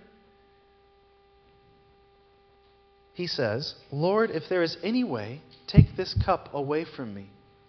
He 3.13 3.27
says, 3.27 3.75
Lord, 3.91 4.31
if 4.31 4.49
there 4.49 4.63
is 4.63 4.75
any 4.81 5.03
way, 5.03 5.41
take 5.67 5.95
this 5.95 6.15
cup 6.25 6.49
away 6.55 6.85
from 6.95 7.13
me, 7.13 7.27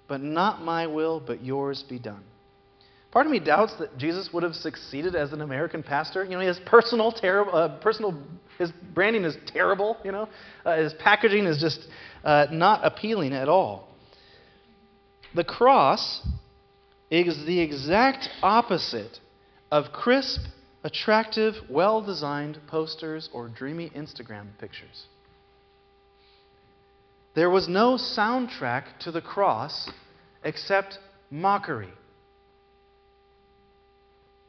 but 0.08 0.22
not 0.22 0.62
my 0.62 0.86
will, 0.86 1.20
but 1.20 1.44
yours 1.44 1.84
be 1.86 1.98
done. 1.98 2.24
Part 3.10 3.26
of 3.26 3.32
me 3.32 3.38
doubts 3.38 3.74
that 3.78 3.98
Jesus 3.98 4.30
would 4.32 4.42
have 4.42 4.54
succeeded 4.54 5.14
as 5.14 5.34
an 5.34 5.42
American 5.42 5.82
pastor. 5.82 6.24
You 6.24 6.30
know, 6.30 6.40
his 6.40 6.58
personal, 6.64 7.12
terrible, 7.12 7.54
uh, 7.54 7.78
personal, 7.80 8.18
his 8.58 8.72
branding 8.94 9.24
is 9.24 9.36
terrible. 9.46 9.98
You 10.02 10.12
know, 10.12 10.28
uh, 10.64 10.78
his 10.78 10.94
packaging 10.94 11.44
is 11.44 11.60
just 11.60 11.86
uh, 12.24 12.46
not 12.50 12.80
appealing 12.82 13.34
at 13.34 13.50
all. 13.50 13.88
The 15.34 15.44
cross 15.44 16.26
is 17.10 17.44
the 17.46 17.60
exact 17.60 18.28
opposite 18.42 19.20
of 19.70 19.92
crisp, 19.92 20.40
attractive, 20.82 21.54
well 21.68 22.02
designed 22.02 22.58
posters 22.66 23.28
or 23.32 23.48
dreamy 23.48 23.90
Instagram 23.90 24.46
pictures. 24.58 25.06
There 27.34 27.50
was 27.50 27.68
no 27.68 27.96
soundtrack 27.96 28.98
to 29.00 29.10
the 29.10 29.20
cross 29.20 29.90
except 30.44 30.98
mockery. 31.30 31.92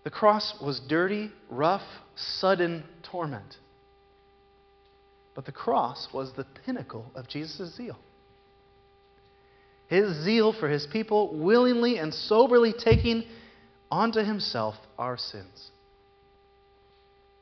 The 0.04 0.12
cross 0.12 0.54
was 0.62 0.80
dirty, 0.80 1.32
rough, 1.50 1.82
sudden 2.16 2.84
torment. 3.02 3.58
But 5.34 5.46
the 5.46 5.52
cross 5.52 6.08
was 6.14 6.32
the 6.34 6.46
pinnacle 6.64 7.12
of 7.16 7.28
Jesus' 7.28 7.76
zeal. 7.76 7.98
His 9.88 10.16
zeal 10.24 10.54
for 10.54 10.68
his 10.68 10.88
people, 10.88 11.36
willingly 11.38 11.98
and 11.98 12.14
soberly 12.14 12.74
taking 12.74 13.24
onto 13.92 14.20
himself 14.20 14.76
our 14.98 15.18
sins. 15.18 15.72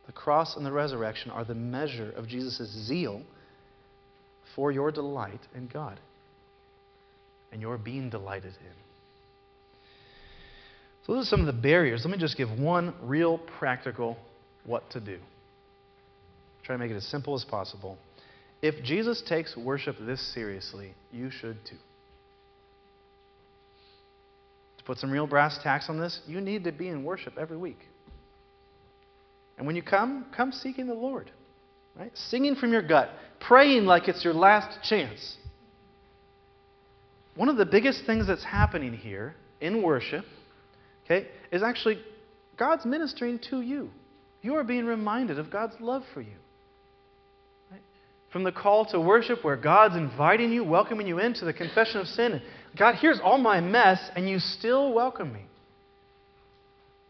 The 0.05 0.11
cross 0.11 0.57
and 0.57 0.65
the 0.65 0.71
resurrection 0.71 1.31
are 1.31 1.45
the 1.45 1.55
measure 1.55 2.11
of 2.11 2.27
Jesus' 2.27 2.69
zeal 2.69 3.21
for 4.55 4.71
your 4.71 4.91
delight 4.91 5.39
in 5.55 5.67
God 5.67 5.99
and 7.51 7.61
your 7.61 7.77
being 7.77 8.09
delighted 8.09 8.53
in. 8.59 8.75
So, 11.05 11.13
those 11.13 11.27
are 11.27 11.29
some 11.29 11.41
of 11.41 11.45
the 11.47 11.61
barriers. 11.61 12.03
Let 12.05 12.11
me 12.11 12.17
just 12.17 12.37
give 12.37 12.49
one 12.59 12.93
real 13.01 13.37
practical 13.37 14.17
what 14.65 14.89
to 14.91 14.99
do. 14.99 15.19
Try 16.63 16.75
to 16.75 16.79
make 16.79 16.91
it 16.91 16.95
as 16.95 17.05
simple 17.05 17.35
as 17.35 17.43
possible. 17.43 17.97
If 18.61 18.83
Jesus 18.83 19.21
takes 19.21 19.57
worship 19.57 19.97
this 19.99 20.21
seriously, 20.33 20.93
you 21.11 21.29
should 21.29 21.57
too. 21.65 21.75
To 24.83 24.87
put 24.87 24.97
some 24.97 25.11
real 25.11 25.27
brass 25.27 25.57
tacks 25.63 25.89
on 25.89 25.97
this, 25.97 26.19
you 26.27 26.41
need 26.41 26.65
to 26.65 26.73
be 26.73 26.89
in 26.89 27.05
worship 27.05 27.37
every 27.37 27.57
week. 27.57 27.79
And 29.57 29.65
when 29.65 29.77
you 29.77 29.81
come, 29.81 30.25
come 30.35 30.51
seeking 30.51 30.87
the 30.87 30.93
Lord. 30.93 31.31
Right? 31.95 32.11
Singing 32.15 32.55
from 32.55 32.73
your 32.73 32.81
gut, 32.81 33.09
praying 33.39 33.85
like 33.85 34.07
it's 34.07 34.23
your 34.23 34.33
last 34.33 34.79
chance. 34.83 35.37
One 37.35 37.49
of 37.49 37.57
the 37.57 37.65
biggest 37.65 38.05
things 38.05 38.27
that's 38.27 38.43
happening 38.43 38.93
here 38.93 39.35
in 39.61 39.81
worship, 39.81 40.25
okay, 41.05 41.27
is 41.51 41.63
actually 41.63 41.99
God's 42.57 42.85
ministering 42.85 43.39
to 43.49 43.61
you. 43.61 43.89
You 44.41 44.55
are 44.55 44.63
being 44.63 44.85
reminded 44.85 45.39
of 45.39 45.49
God's 45.49 45.75
love 45.79 46.03
for 46.13 46.21
you. 46.21 46.35
Right? 47.71 47.81
From 48.31 48.43
the 48.43 48.51
call 48.51 48.85
to 48.87 48.99
worship, 48.99 49.43
where 49.43 49.55
God's 49.55 49.95
inviting 49.95 50.51
you, 50.51 50.63
welcoming 50.63 51.07
you 51.07 51.19
into 51.19 51.45
the 51.45 51.53
confession 51.53 52.01
of 52.01 52.07
sin. 52.07 52.41
God, 52.77 52.95
here's 52.95 53.19
all 53.19 53.37
my 53.37 53.61
mess, 53.61 53.99
and 54.15 54.27
you 54.27 54.39
still 54.39 54.93
welcome 54.93 55.31
me. 55.31 55.45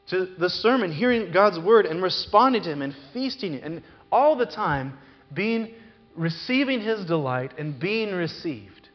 To 0.10 0.26
the 0.38 0.50
sermon, 0.50 0.92
hearing 0.92 1.32
God's 1.32 1.58
word 1.60 1.86
and 1.86 2.04
responding 2.04 2.64
to 2.64 2.72
Him 2.72 2.82
and 2.82 2.96
feasting 3.14 3.56
and 3.56 3.82
all 4.12 4.36
the 4.36 4.46
time 4.46 4.98
being 5.34 5.74
receiving 6.16 6.82
his 6.82 7.06
delight 7.06 7.54
and 7.58 7.80
being 7.80 8.14
received. 8.14 8.90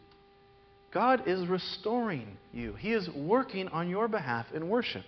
God 0.92 1.24
is 1.26 1.46
restoring 1.46 2.36
you. 2.52 2.74
He 2.74 2.92
is 2.92 3.08
working 3.10 3.68
on 3.68 3.90
your 3.90 4.08
behalf 4.08 4.46
in 4.54 4.68
worship. 4.68 5.04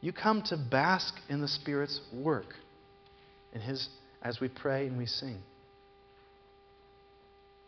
You 0.00 0.12
come 0.12 0.42
to 0.42 0.56
bask 0.56 1.14
in 1.28 1.40
the 1.40 1.48
Spirit's 1.48 2.00
work 2.12 2.54
in 3.52 3.60
his, 3.60 3.88
as 4.22 4.40
we 4.40 4.48
pray 4.48 4.86
and 4.86 4.96
we 4.96 5.06
sing. 5.06 5.38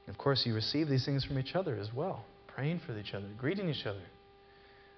Of 0.08 0.16
course, 0.16 0.44
you 0.46 0.54
receive 0.54 0.88
these 0.88 1.04
things 1.04 1.24
from 1.24 1.38
each 1.38 1.54
other 1.54 1.76
as 1.76 1.92
well, 1.94 2.24
praying 2.54 2.80
for 2.86 2.98
each 2.98 3.14
other, 3.14 3.26
greeting 3.38 3.68
each 3.68 3.86
other. 3.86 4.02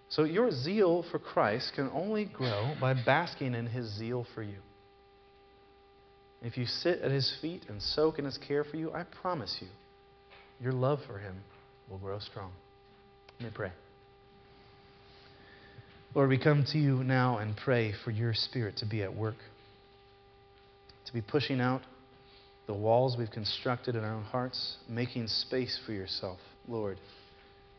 So 0.09 0.24
your 0.24 0.50
zeal 0.50 1.05
for 1.11 1.18
Christ 1.18 1.72
can 1.74 1.90
only 1.94 2.26
grow 2.26 2.74
by 2.80 2.94
basking 2.94 3.55
in 3.55 3.66
his 3.66 3.86
zeal 3.96 4.26
for 4.34 4.42
you. 4.42 4.59
If 6.42 6.59
you 6.59 6.66
sit 6.66 7.00
at 7.00 7.11
his 7.11 7.32
feet 7.40 7.62
and 7.68 7.80
soak 7.80 8.18
in 8.18 8.24
his 8.24 8.36
care 8.36 8.64
for 8.64 8.76
you, 8.76 8.92
I 8.92 9.05
promise 9.05 9.57
you, 9.61 9.68
your 10.61 10.72
love 10.72 10.98
for 11.07 11.18
him 11.18 11.36
will 11.88 11.98
grow 11.98 12.18
strong. 12.18 12.50
Let 13.40 13.50
me 13.50 13.53
pray. 13.55 13.72
Lord, 16.14 16.28
we 16.28 16.36
come 16.36 16.64
to 16.72 16.78
you 16.78 17.03
now 17.05 17.38
and 17.38 17.57
pray 17.57 17.94
for 18.05 18.11
your 18.11 18.34
spirit 18.34 18.76
to 18.78 18.86
be 18.86 19.03
at 19.03 19.16
work, 19.16 19.36
to 21.07 21.12
be 21.12 21.22
pushing 21.22 21.61
out 21.61 21.80
the 22.66 22.74
walls 22.74 23.16
we've 23.18 23.30
constructed 23.30 23.96
in 23.96 24.05
our 24.05 24.14
own 24.14 24.24
hearts, 24.24 24.76
making 24.88 25.28
space 25.28 25.80
for 25.86 25.92
yourself. 25.92 26.38
Lord, 26.68 26.98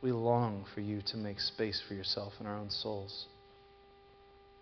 we 0.03 0.11
long 0.11 0.65
for 0.75 0.81
you 0.81 1.01
to 1.01 1.17
make 1.17 1.39
space 1.39 1.81
for 1.87 1.93
yourself 1.93 2.33
in 2.41 2.45
our 2.45 2.57
own 2.57 2.69
souls. 2.69 3.25